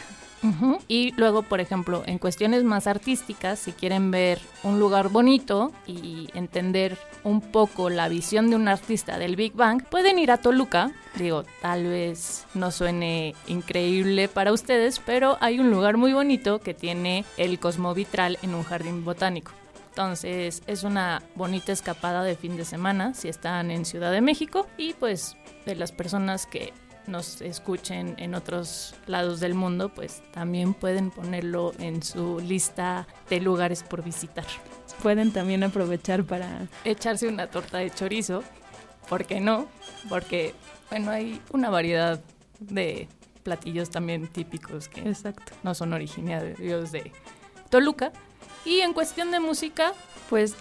Y 0.88 1.12
luego, 1.18 1.42
por 1.42 1.60
ejemplo, 1.60 2.04
en 2.06 2.20
cuestiones 2.20 2.64
más 2.64 2.86
artísticas, 2.86 3.58
si 3.58 3.72
quieren 3.72 4.12
ver 4.12 4.40
un 4.64 4.80
lugar 4.80 5.10
bonito 5.10 5.72
y 5.88 6.28
entender 6.34 7.00
un 7.24 7.42
poco 7.42 7.90
la 7.90 8.10
visión 8.10 8.50
de 8.50 8.56
un 8.56 8.68
artista 8.68 9.18
del 9.18 9.36
Big 9.36 9.54
Bang, 9.54 9.84
pueden 9.84 10.20
ir 10.20 10.32
a 10.32 10.38
Toluca. 10.38 10.92
Digo, 11.16 11.44
tal 11.62 11.86
vez 11.86 12.46
no 12.54 12.70
suene 12.70 13.34
increíble 13.48 14.28
para 14.28 14.54
ustedes, 14.54 15.00
pero 15.00 15.38
hay 15.42 15.60
un 15.60 15.72
lugar 15.72 15.98
muy 15.98 16.14
bonito 16.14 16.60
que 16.60 16.74
tiene 16.74 17.26
el 17.38 17.58
Cosmovitral 17.58 18.38
en 18.44 18.54
un 18.54 18.64
jardín 18.64 19.04
botánico. 19.04 19.52
Entonces 19.96 20.62
es 20.68 20.84
una 20.84 21.24
bonita 21.36 21.72
escapada 21.72 22.22
de 22.22 22.36
fin 22.36 22.58
de 22.58 22.66
semana 22.66 23.14
si 23.14 23.30
están 23.30 23.72
en 23.72 23.86
Ciudad 23.86 24.12
de 24.12 24.20
México 24.20 24.68
y 24.78 24.92
pues 24.92 25.38
de 25.66 25.74
las 25.74 25.94
personas 25.94 26.46
que 26.46 26.74
nos 27.08 27.40
escuchen 27.40 28.14
en 28.18 28.36
otros 28.36 28.94
lados 29.08 29.40
del 29.40 29.54
mundo, 29.54 29.88
pues 29.88 30.22
también 30.34 30.74
pueden 30.74 31.12
ponerlo 31.12 31.72
en 31.80 32.04
su 32.04 32.42
lista 32.42 33.08
de 33.30 33.40
lugares 33.40 33.84
por 33.84 34.04
visitar. 34.04 34.44
Pueden 35.02 35.32
también 35.32 35.64
aprovechar 35.64 36.26
para... 36.26 36.68
Echarse 36.84 37.30
una 37.30 37.48
torta 37.48 37.78
de 37.78 37.90
chorizo, 37.90 38.44
¿por 39.08 39.24
qué 39.24 39.40
no? 39.40 39.66
Porque, 40.10 40.54
bueno, 40.90 41.12
hay 41.12 41.42
una 41.54 41.70
variedad 41.70 42.20
de 42.60 43.08
platillos 43.44 43.92
también 43.92 44.28
típicos 44.28 44.90
que 44.90 45.08
Exacto. 45.08 45.54
no 45.64 45.74
son 45.74 45.94
originarios 45.94 46.92
de 46.92 47.14
Toluca. 47.70 48.12
Y 48.66 48.80
en 48.82 48.94
cuestión 48.94 49.32
de 49.32 49.40
música, 49.40 49.94
Pues 50.30 50.56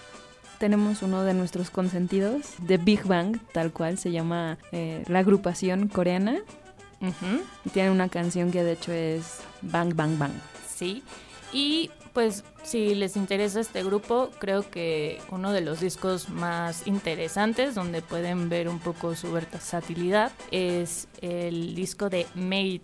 tenemos 0.59 1.03
uno 1.03 1.25
de 1.25 1.35
nuestros 1.35 1.71
consentidos, 1.71 2.43
de 2.59 2.77
Big 2.77 3.05
Bang, 3.05 3.39
tal 3.53 3.73
cual, 3.73 3.99
se 3.99 4.13
llama 4.13 4.59
eh, 4.73 5.03
la 5.09 5.21
agrupación 5.21 5.89
coreana. 5.89 6.39
Y 7.65 7.69
tiene 7.71 7.91
una 7.91 8.09
canción 8.09 8.51
que 8.51 8.63
de 8.63 8.73
hecho 8.73 8.93
es 8.93 9.41
Bang 9.61 9.95
Bang 9.95 10.17
Bang. 10.19 10.33
sí. 10.75 11.03
Y 11.53 11.91
pues 12.15 12.45
si 12.63 12.95
les 12.95 13.17
interesa 13.17 13.61
este 13.61 13.83
grupo, 13.85 14.31
creo 14.39 14.69
que 14.71 15.21
uno 15.31 15.53
de 15.53 15.61
los 15.61 15.81
discos 15.81 16.29
más 16.29 16.87
interesantes 16.87 17.75
donde 17.75 18.03
pueden 18.03 18.49
ver 18.49 18.69
un 18.69 18.79
poco 18.81 19.15
su 19.15 19.31
versatilidad 19.33 20.33
es 20.51 21.07
el 21.21 21.75
disco 21.75 22.09
de 22.09 22.27
Made 22.35 22.81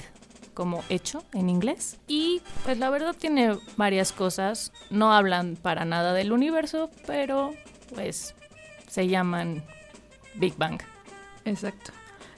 como 0.61 0.85
hecho 0.90 1.25
en 1.33 1.49
inglés. 1.49 1.96
Y 2.07 2.42
pues 2.64 2.77
la 2.77 2.90
verdad 2.90 3.16
tiene 3.18 3.57
varias 3.79 4.12
cosas. 4.12 4.73
No 4.90 5.11
hablan 5.11 5.57
para 5.57 5.87
nada 5.87 6.12
del 6.12 6.33
universo, 6.33 6.90
pero 7.07 7.55
pues 7.94 8.35
se 8.87 9.09
llaman 9.09 9.64
Big 10.35 10.55
Bang. 10.59 10.83
Exacto. 11.46 11.92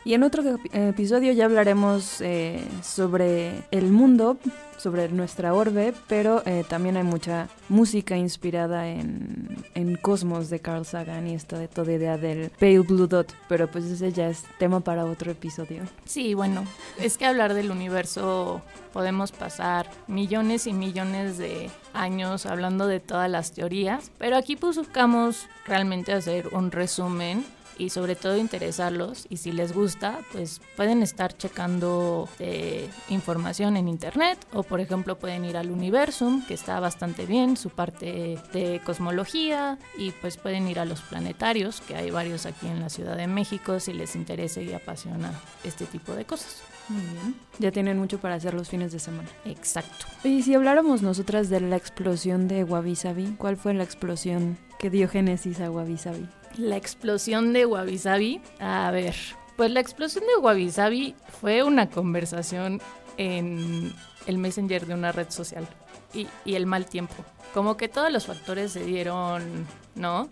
Y 0.04 0.14
en 0.14 0.24
otro 0.24 0.42
episodio 0.72 1.32
ya 1.32 1.44
hablaremos 1.44 2.20
eh, 2.20 2.64
sobre 2.82 3.62
el 3.70 3.92
mundo, 3.92 4.36
sobre 4.76 5.08
nuestra 5.08 5.54
orbe, 5.54 5.94
pero 6.08 6.42
eh, 6.44 6.64
también 6.68 6.96
hay 6.96 7.04
mucha 7.04 7.48
música 7.68 8.16
inspirada 8.16 8.88
en, 8.88 9.64
en 9.74 9.94
Cosmos 9.94 10.50
de 10.50 10.58
Carl 10.58 10.84
Sagan 10.84 11.28
y 11.28 11.34
esta 11.34 11.56
de 11.56 11.68
toda 11.68 11.92
idea 11.92 12.18
del 12.18 12.50
Pale 12.50 12.80
Blue 12.80 13.06
Dot, 13.06 13.32
pero 13.48 13.70
pues 13.70 13.84
ese 13.84 14.10
ya 14.10 14.28
es 14.28 14.42
tema 14.58 14.80
para 14.80 15.04
otro 15.04 15.30
episodio. 15.30 15.84
Sí, 16.04 16.34
bueno, 16.34 16.64
es 16.98 17.16
que 17.16 17.26
hablar 17.26 17.54
del 17.54 17.70
universo 17.70 18.60
podemos 18.92 19.30
pasar 19.30 19.88
millones 20.08 20.66
y 20.66 20.72
millones 20.72 21.38
de 21.38 21.70
años 21.94 22.44
hablando 22.46 22.88
de 22.88 22.98
todas 22.98 23.30
las 23.30 23.52
teorías, 23.52 24.10
pero 24.18 24.36
aquí 24.36 24.56
buscamos 24.56 25.46
realmente 25.64 26.12
hacer 26.12 26.48
un 26.48 26.72
resumen 26.72 27.44
y 27.78 27.90
sobre 27.90 28.16
todo 28.16 28.37
interesarlos 28.37 29.26
y 29.28 29.38
si 29.38 29.52
les 29.52 29.72
gusta, 29.72 30.20
pues 30.32 30.61
pueden 30.76 31.02
estar 31.02 31.37
checando 31.37 32.28
eh, 32.38 32.88
información 33.08 33.76
en 33.76 33.88
internet 33.88 34.38
o 34.52 34.62
por 34.62 34.80
ejemplo 34.80 35.18
pueden 35.18 35.44
ir 35.44 35.56
al 35.56 35.70
Universum, 35.70 36.44
que 36.46 36.54
está 36.54 36.80
bastante 36.80 37.26
bien, 37.26 37.56
su 37.56 37.70
parte 37.70 38.38
de 38.52 38.80
cosmología 38.85 39.78
y 39.96 40.11
pues 40.12 40.37
pueden 40.37 40.68
ir 40.68 40.78
a 40.78 40.85
los 40.85 41.00
planetarios, 41.00 41.80
que 41.80 41.96
hay 41.96 42.11
varios 42.11 42.46
aquí 42.46 42.66
en 42.66 42.80
la 42.80 42.88
Ciudad 42.88 43.16
de 43.16 43.26
México 43.26 43.80
si 43.80 43.92
les 43.92 44.16
interesa 44.16 44.61
y 44.61 44.72
apasiona 44.72 45.32
este 45.64 45.87
tipo 45.87 46.12
de 46.14 46.24
cosas. 46.24 46.62
Muy 46.88 47.02
bien. 47.02 47.35
Ya 47.58 47.70
tienen 47.70 47.98
mucho 47.98 48.18
para 48.18 48.35
hacer 48.35 48.54
los 48.54 48.68
fines 48.68 48.92
de 48.92 48.98
semana. 48.98 49.28
Exacto. 49.44 50.06
Y 50.24 50.42
si 50.42 50.54
habláramos 50.54 51.02
nosotras 51.02 51.48
de 51.48 51.61
la 51.61 51.76
explosión 51.76 52.48
de 52.48 52.64
Wabi 52.64 52.96
Sabi, 52.96 53.35
¿cuál 53.38 53.56
fue 53.56 53.74
la 53.74 53.85
explosión 53.85 54.58
que 54.78 54.90
dio 54.90 55.08
génesis 55.08 55.61
a 55.61 55.70
Wabi 55.70 55.96
Sabi? 55.96 56.28
La 56.58 56.76
explosión 56.76 57.52
de 57.52 57.66
Wabi 57.66 57.98
Sabi. 57.98 58.40
A 58.60 58.90
ver, 58.90 59.14
pues 59.56 59.70
la 59.70 59.80
explosión 59.80 60.24
de 60.26 60.40
Wabi 60.40 60.70
Sabi 60.70 61.14
fue 61.40 61.62
una 61.62 61.88
conversación 61.90 62.80
en 63.16 63.92
el 64.26 64.38
Messenger 64.38 64.86
de 64.86 64.94
una 64.94 65.12
red 65.12 65.30
social 65.30 65.66
y, 66.14 66.26
y 66.44 66.54
el 66.54 66.66
mal 66.66 66.86
tiempo. 66.86 67.14
Como 67.54 67.76
que 67.76 67.88
todos 67.88 68.10
los 68.10 68.26
factores 68.26 68.72
se 68.72 68.84
dieron, 68.84 69.66
¿no? 69.94 70.28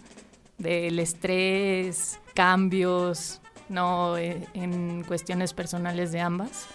Del 0.58 0.98
estrés, 0.98 2.18
cambios, 2.34 3.40
¿no? 3.68 4.16
Eh, 4.16 4.46
En 4.54 5.04
cuestiones 5.04 5.52
personales 5.52 6.12
de 6.12 6.20
ambas. 6.20 6.66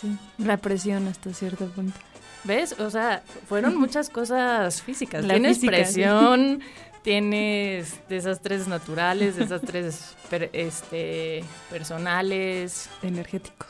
Sí, 0.00 0.16
la 0.38 0.56
presión 0.56 1.08
hasta 1.08 1.32
cierto 1.32 1.66
punto. 1.66 1.98
¿Ves? 2.44 2.76
O 2.78 2.88
sea, 2.88 3.22
fueron 3.48 3.76
muchas 3.76 4.08
cosas 4.10 4.80
físicas. 4.80 5.24
La 5.24 5.34
tienes 5.34 5.58
física, 5.58 5.84
sí. 5.84 6.02
tienes 7.08 8.06
desastres 8.10 8.68
naturales, 8.68 9.34
desastres 9.42 10.14
per- 10.28 10.50
este, 10.52 11.42
personales, 11.70 12.90
Energéticos. 13.02 13.66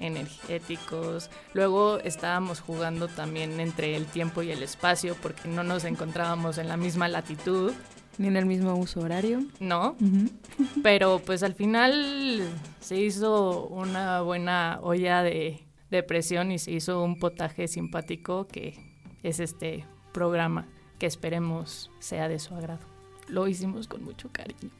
energéticos. 0.00 1.28
Luego 1.52 1.98
estábamos 1.98 2.60
jugando 2.60 3.08
también 3.08 3.60
entre 3.60 3.96
el 3.96 4.06
tiempo 4.06 4.40
y 4.42 4.50
el 4.50 4.62
espacio 4.62 5.14
porque 5.20 5.46
no 5.46 5.62
nos 5.62 5.84
encontrábamos 5.84 6.56
en 6.56 6.68
la 6.68 6.78
misma 6.78 7.06
latitud, 7.08 7.74
Ni 8.16 8.28
en 8.28 8.36
el 8.36 8.46
mismo 8.46 8.74
uso 8.76 9.00
horario. 9.00 9.42
¿no? 9.60 9.94
Pero 10.82 11.18
pues 11.18 11.42
al 11.42 11.52
final 11.54 12.48
se 12.80 12.96
hizo 12.98 13.66
una 13.66 14.22
buena 14.22 14.78
olla 14.82 15.22
de, 15.22 15.66
de 15.90 16.02
presión 16.02 16.50
y 16.50 16.58
se 16.58 16.70
hizo 16.70 17.04
un 17.04 17.18
potaje 17.18 17.68
simpático 17.68 18.46
que 18.46 18.78
es 19.22 19.38
este 19.38 19.84
programa 20.14 20.66
que 20.98 21.06
esperemos 21.06 21.90
sea 21.98 22.28
de 22.28 22.38
su 22.38 22.54
agrado. 22.54 22.84
Lo 23.28 23.48
hicimos 23.48 23.88
con 23.88 24.04
mucho 24.04 24.28
cariño. 24.32 24.70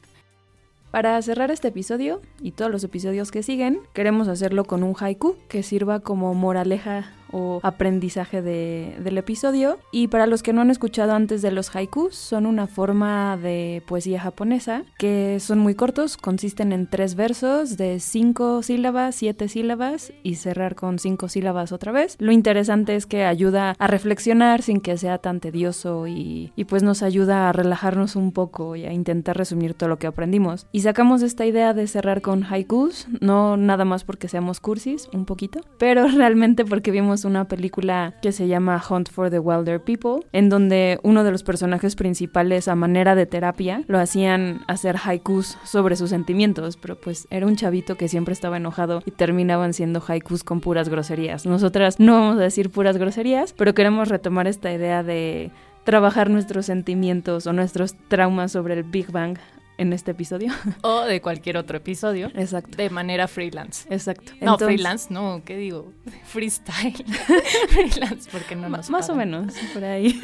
Para 0.90 1.20
cerrar 1.22 1.50
este 1.50 1.68
episodio 1.68 2.20
y 2.40 2.52
todos 2.52 2.70
los 2.70 2.84
episodios 2.84 3.32
que 3.32 3.42
siguen, 3.42 3.80
queremos 3.94 4.28
hacerlo 4.28 4.64
con 4.64 4.84
un 4.84 4.94
haiku 4.96 5.36
que 5.48 5.64
sirva 5.64 5.98
como 6.00 6.34
moraleja 6.34 7.12
o 7.34 7.58
aprendizaje 7.62 8.40
de- 8.42 8.96
del 9.02 9.18
episodio. 9.18 9.78
Y 9.90 10.08
para 10.08 10.26
los 10.26 10.42
que 10.42 10.52
no 10.52 10.60
han 10.60 10.70
escuchado 10.70 11.12
antes 11.12 11.42
de 11.42 11.50
los 11.50 11.74
haikus, 11.74 12.14
son 12.14 12.46
una 12.46 12.66
forma 12.66 13.36
de 13.36 13.82
poesía 13.86 14.20
japonesa 14.20 14.84
que 14.98 15.38
son 15.40 15.58
muy 15.58 15.74
cortos, 15.74 16.16
consisten 16.16 16.72
en 16.72 16.86
tres 16.86 17.14
versos 17.16 17.76
de 17.76 17.98
cinco 18.00 18.62
sílabas, 18.62 19.16
siete 19.16 19.48
sílabas 19.48 20.12
y 20.22 20.36
cerrar 20.36 20.74
con 20.76 20.98
cinco 20.98 21.28
sílabas 21.28 21.72
otra 21.72 21.90
vez. 21.92 22.16
Lo 22.20 22.30
interesante 22.32 22.94
es 22.94 23.06
que 23.06 23.24
ayuda 23.24 23.74
a 23.78 23.86
reflexionar 23.86 24.62
sin 24.62 24.80
que 24.80 24.96
sea 24.96 25.18
tan 25.18 25.40
tedioso 25.40 26.06
y, 26.06 26.52
y 26.54 26.64
pues 26.64 26.82
nos 26.82 27.02
ayuda 27.02 27.48
a 27.48 27.52
relajarnos 27.52 28.16
un 28.16 28.30
poco 28.32 28.76
y 28.76 28.84
a 28.84 28.92
intentar 28.92 29.36
resumir 29.36 29.74
todo 29.74 29.88
lo 29.88 29.98
que 29.98 30.06
aprendimos. 30.06 30.66
Y 30.72 30.80
sacamos 30.80 31.22
esta 31.22 31.44
idea 31.46 31.74
de 31.74 31.86
cerrar 31.86 32.20
con 32.22 32.44
haikus, 32.44 33.08
no 33.20 33.56
nada 33.56 33.84
más 33.84 34.04
porque 34.04 34.28
seamos 34.28 34.60
cursis, 34.60 35.08
un 35.12 35.24
poquito, 35.24 35.60
pero 35.78 36.06
realmente 36.14 36.64
porque 36.64 36.90
vimos 36.90 37.23
una 37.24 37.46
película 37.46 38.14
que 38.22 38.32
se 38.32 38.46
llama 38.46 38.82
Hunt 38.88 39.10
for 39.10 39.30
the 39.30 39.38
Wilder 39.38 39.80
People, 39.80 40.26
en 40.32 40.48
donde 40.48 40.98
uno 41.02 41.24
de 41.24 41.30
los 41.30 41.42
personajes 41.42 41.96
principales 41.96 42.68
a 42.68 42.74
manera 42.74 43.14
de 43.14 43.26
terapia 43.26 43.82
lo 43.86 43.98
hacían 43.98 44.60
hacer 44.68 44.96
haikus 45.04 45.58
sobre 45.64 45.96
sus 45.96 46.10
sentimientos, 46.10 46.76
pero 46.76 47.00
pues 47.00 47.26
era 47.30 47.46
un 47.46 47.56
chavito 47.56 47.96
que 47.96 48.08
siempre 48.08 48.32
estaba 48.32 48.56
enojado 48.56 49.02
y 49.06 49.10
terminaban 49.10 49.72
siendo 49.72 50.02
haikus 50.06 50.44
con 50.44 50.60
puras 50.60 50.88
groserías. 50.88 51.46
Nosotras 51.46 52.00
no 52.00 52.12
vamos 52.12 52.36
a 52.36 52.42
decir 52.42 52.70
puras 52.70 52.96
groserías, 52.96 53.52
pero 53.52 53.74
queremos 53.74 54.08
retomar 54.08 54.46
esta 54.46 54.72
idea 54.72 55.02
de 55.02 55.50
trabajar 55.84 56.30
nuestros 56.30 56.66
sentimientos 56.66 57.46
o 57.46 57.52
nuestros 57.52 57.94
traumas 58.08 58.52
sobre 58.52 58.74
el 58.74 58.82
Big 58.82 59.10
Bang 59.12 59.38
en 59.78 59.92
este 59.92 60.12
episodio. 60.12 60.52
O 60.82 61.02
de 61.02 61.20
cualquier 61.20 61.56
otro 61.56 61.76
episodio 61.78 62.30
Exacto. 62.34 62.76
de 62.76 62.90
manera 62.90 63.28
freelance. 63.28 63.86
Exacto. 63.92 64.32
No, 64.40 64.52
Entonces- 64.54 64.66
freelance, 64.66 65.12
no, 65.12 65.42
¿qué 65.44 65.56
digo? 65.56 65.92
Freestyle. 66.24 67.04
freelance, 67.68 68.28
porque 68.30 68.54
no 68.56 68.68
nos 68.68 68.90
más 68.90 69.08
o 69.08 69.12
pagan. 69.14 69.30
menos, 69.30 69.54
por 69.72 69.84
ahí. 69.84 70.18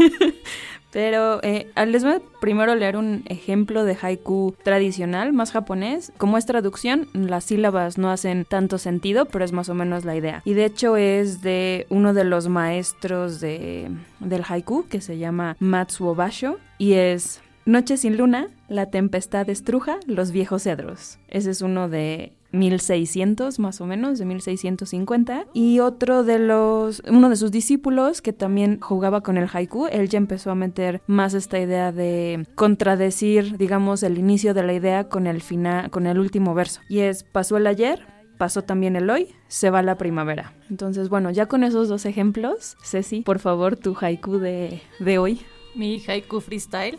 Pero 0.93 1.41
eh, 1.45 1.71
les 1.87 2.03
voy 2.03 2.15
a 2.15 2.21
primero 2.41 2.75
leer 2.75 2.97
un 2.97 3.23
ejemplo 3.27 3.85
de 3.85 3.97
haiku 4.01 4.57
tradicional, 4.65 5.33
más 5.33 5.53
japonés. 5.53 6.13
Como 6.19 6.37
es 6.37 6.47
traducción, 6.47 7.09
las 7.13 7.45
sílabas 7.45 7.97
no 7.97 8.11
hacen 8.11 8.45
tanto 8.45 8.77
sentido, 8.77 9.27
pero 9.27 9.45
es 9.45 9.53
más 9.53 9.69
o 9.69 9.75
menos 9.75 10.05
la 10.05 10.17
idea. 10.17 10.43
Y 10.45 10.55
de 10.55 10.65
hecho 10.65 10.97
es 10.97 11.43
de 11.43 11.87
uno 11.91 12.13
de 12.13 12.25
los 12.25 12.49
maestros 12.49 13.41
de, 13.41 13.89
del 14.19 14.43
haiku, 14.49 14.87
que 14.89 15.01
se 15.01 15.17
llama 15.17 15.57
Matsuo 15.61 16.15
Basho, 16.17 16.59
y 16.79 16.95
es... 16.95 17.41
Noche 17.67 17.97
sin 17.97 18.17
luna, 18.17 18.49
la 18.69 18.91
tempestad 18.91 19.49
estruja 19.51 19.99
los 20.07 20.33
viejos 20.33 20.63
cedros. 20.63 21.19
Ese 21.29 21.51
es 21.51 21.61
uno 21.61 21.89
de 21.89 22.33
1600 22.53 23.59
más 23.59 23.81
o 23.81 23.87
menos, 23.87 24.19
de 24.19 24.25
1650. 24.25 25.47
Y 25.53 25.81
otro 25.81 26.25
de 26.25 26.39
los, 26.39 27.03
uno 27.09 27.29
de 27.29 27.37
sus 27.37 27.51
discípulos 27.51 28.23
que 28.23 28.33
también 28.33 28.81
jugaba 28.81 29.23
con 29.23 29.37
el 29.37 29.49
haiku, 29.53 29.87
él 29.87 30.09
ya 30.09 30.19
empezó 30.19 30.51
a 30.51 30.55
meter 30.55 31.03
más 31.07 31.35
esta 31.35 31.59
idea 31.59 31.93
de 31.93 32.47
contradecir, 32.55 33.57
digamos, 33.59 34.03
el 34.03 34.19
inicio 34.19 34.55
de 34.55 34.63
la 34.63 34.73
idea 34.73 35.09
con 35.09 35.27
el 35.27 35.43
final, 35.43 35.91
con 35.91 36.07
el 36.07 36.19
último 36.19 36.55
verso. 36.55 36.81
Y 36.89 37.01
es, 37.01 37.25
pasó 37.25 37.57
el 37.57 37.67
ayer, 37.67 38.07
pasó 38.39 38.63
también 38.63 38.97
el 38.97 39.11
hoy, 39.11 39.35
se 39.49 39.71
va 39.71 39.83
la 39.83 39.99
primavera. 39.99 40.55
Entonces, 40.71 41.09
bueno, 41.09 41.31
ya 41.31 41.47
con 41.47 41.63
esos 41.63 41.89
dos 41.89 42.07
ejemplos, 42.07 42.77
Ceci, 42.83 43.21
por 43.21 43.39
favor, 43.39 43.77
tu 43.77 43.97
haiku 44.01 44.39
de, 44.39 44.81
de 44.99 45.19
hoy. 45.19 45.41
Mi 45.75 46.03
haiku 46.07 46.41
freestyle. 46.41 46.99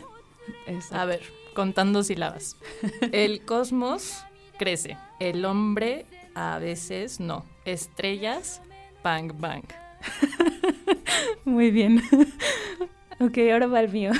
A 0.90 1.04
ver, 1.04 1.22
contando 1.54 2.02
sílabas. 2.02 2.56
El 3.12 3.44
cosmos 3.44 4.24
crece. 4.58 4.96
El 5.20 5.44
hombre 5.44 6.06
a 6.34 6.58
veces 6.58 7.20
no. 7.20 7.44
Estrellas, 7.64 8.62
bang, 9.02 9.32
bang. 9.38 9.64
Muy 11.44 11.70
bien. 11.70 12.02
ok, 13.20 13.38
ahora 13.52 13.66
va 13.66 13.80
el 13.80 13.90
mío. 13.90 14.12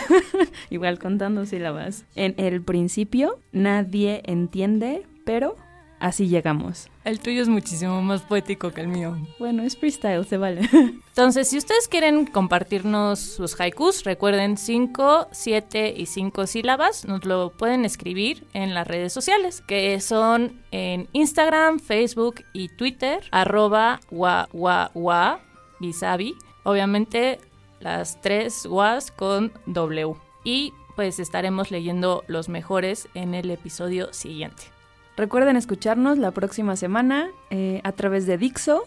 Igual 0.71 0.99
contando 0.99 1.47
sílabas. 1.47 2.05
En 2.15 2.35
el 2.39 2.63
principio 2.63 3.39
nadie 3.53 4.23
entiende, 4.25 5.07
pero 5.25 5.57
así 6.03 6.29
llegamos. 6.29 6.89
El 7.05 7.21
tuyo 7.21 7.41
es 7.41 7.49
muchísimo 7.49 8.03
más 8.03 8.23
poético 8.23 8.73
que 8.73 8.81
el 8.81 8.89
mío. 8.89 9.17
Bueno, 9.39 9.63
es 9.63 9.77
freestyle, 9.77 10.27
se 10.27 10.37
vale. 10.37 10.69
Entonces, 10.73 11.49
si 11.49 11.57
ustedes 11.57 11.89
quieren 11.89 12.27
compartirnos 12.27 13.21
sus 13.21 13.59
haikus, 13.59 14.05
recuerden 14.05 14.57
5, 14.57 15.29
7 15.31 15.95
y 15.97 16.07
5 16.07 16.47
sílabas, 16.47 17.05
nos 17.07 17.25
lo 17.25 17.51
pueden 17.51 17.85
escribir 17.85 18.47
en 18.53 18.75
las 18.75 18.87
redes 18.87 19.13
sociales, 19.13 19.63
que 19.67 20.01
son 20.01 20.61
en 20.73 21.09
Instagram, 21.13 21.79
Facebook 21.79 22.45
y 22.53 22.69
Twitter, 22.69 23.21
arroba 23.31 24.01
wa 24.11 24.49
wa 24.53 24.91
wa 24.95 25.41
bisabi. 25.81 26.35
Obviamente 26.65 27.39
las 27.81 28.21
tres 28.21 28.67
was 28.67 29.11
con 29.11 29.53
W. 29.67 30.15
Y 30.45 30.73
pues 30.97 31.21
estaremos 31.21 31.71
leyendo 31.71 32.25
los 32.27 32.49
mejores 32.49 33.09
en 33.15 33.35
el 33.35 33.51
episodio 33.51 34.13
siguiente. 34.13 34.72
Recuerden 35.17 35.57
escucharnos 35.57 36.19
la 36.19 36.31
próxima 36.31 36.77
semana 36.77 37.31
eh, 37.51 37.81
a 37.85 37.93
través 37.93 38.27
de 38.27 38.39
Dixo. 38.39 38.85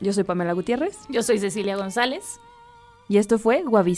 Yo 0.00 0.12
soy 0.12 0.22
Pamela 0.22 0.52
Gutiérrez 0.52 0.96
Yo 1.08 1.22
soy 1.22 1.38
Cecilia 1.38 1.76
González. 1.76 2.38
y 3.08 3.18
esto 3.18 3.38
fue 3.38 3.64
Wabi 3.66 3.96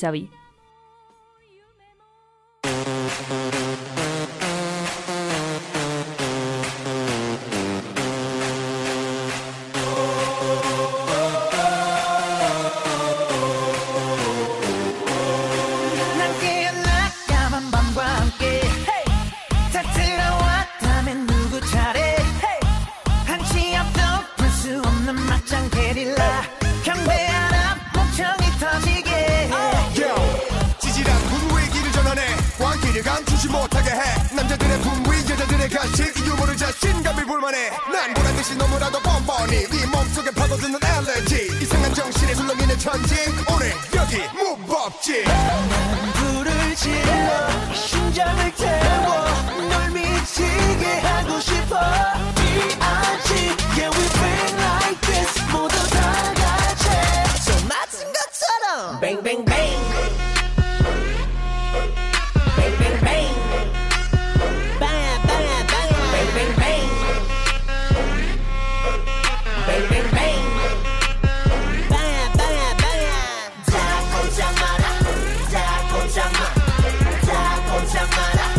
심하게 40.30 40.32
파고드는 40.32 40.78
엘레지 40.82 41.58
이상한 41.60 41.94
정신에 41.94 42.34
술렁이는 42.34 42.78
천지. 42.78 43.14
오늘 43.52 43.72
여기 43.94 44.16
무법지 44.36 45.24
난 45.24 46.12
불을 46.14 46.74
질러 46.76 47.74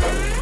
Thank 0.01 0.35
you. 0.35 0.40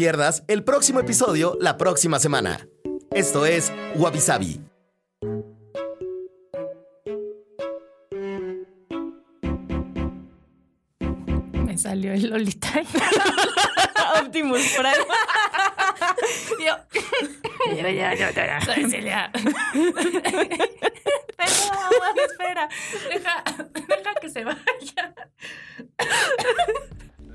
pierdas 0.00 0.42
el 0.48 0.64
próximo 0.64 0.98
episodio 1.00 1.58
la 1.60 1.76
próxima 1.76 2.18
semana. 2.18 2.66
Esto 3.10 3.44
es 3.44 3.70
Wabi 3.96 4.18
Sabi. 4.18 4.58
Me 11.52 11.76
salió 11.76 12.14
el 12.14 12.30
Lolita. 12.30 12.80
Optimus 14.22 14.62
Prime. 14.74 15.04
Yo. 16.66 16.76
Mira, 17.70 17.90
ya, 17.90 18.14
ya, 18.14 18.30
ya. 18.30 18.58
Soy 18.62 18.84
Perdón, 18.86 19.04
espera. 22.24 22.68
Deja, 23.10 23.44
deja 23.86 24.14
que 24.18 24.30
se 24.30 24.44
vaya. 24.44 25.14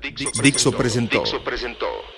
Dixo, 0.02 0.42
Dixo 0.42 0.72
presentó. 0.72 1.20
Dixo 1.20 1.44
presentó. 1.44 2.15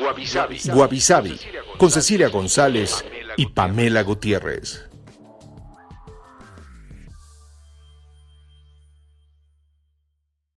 Guavisabi. 0.00 0.58
Guavisabi, 0.64 1.38
con 1.76 1.90
Cecilia 1.90 2.28
González 2.28 3.04
y 3.36 3.46
Pamela 3.46 4.02
Gutiérrez. 4.02 4.89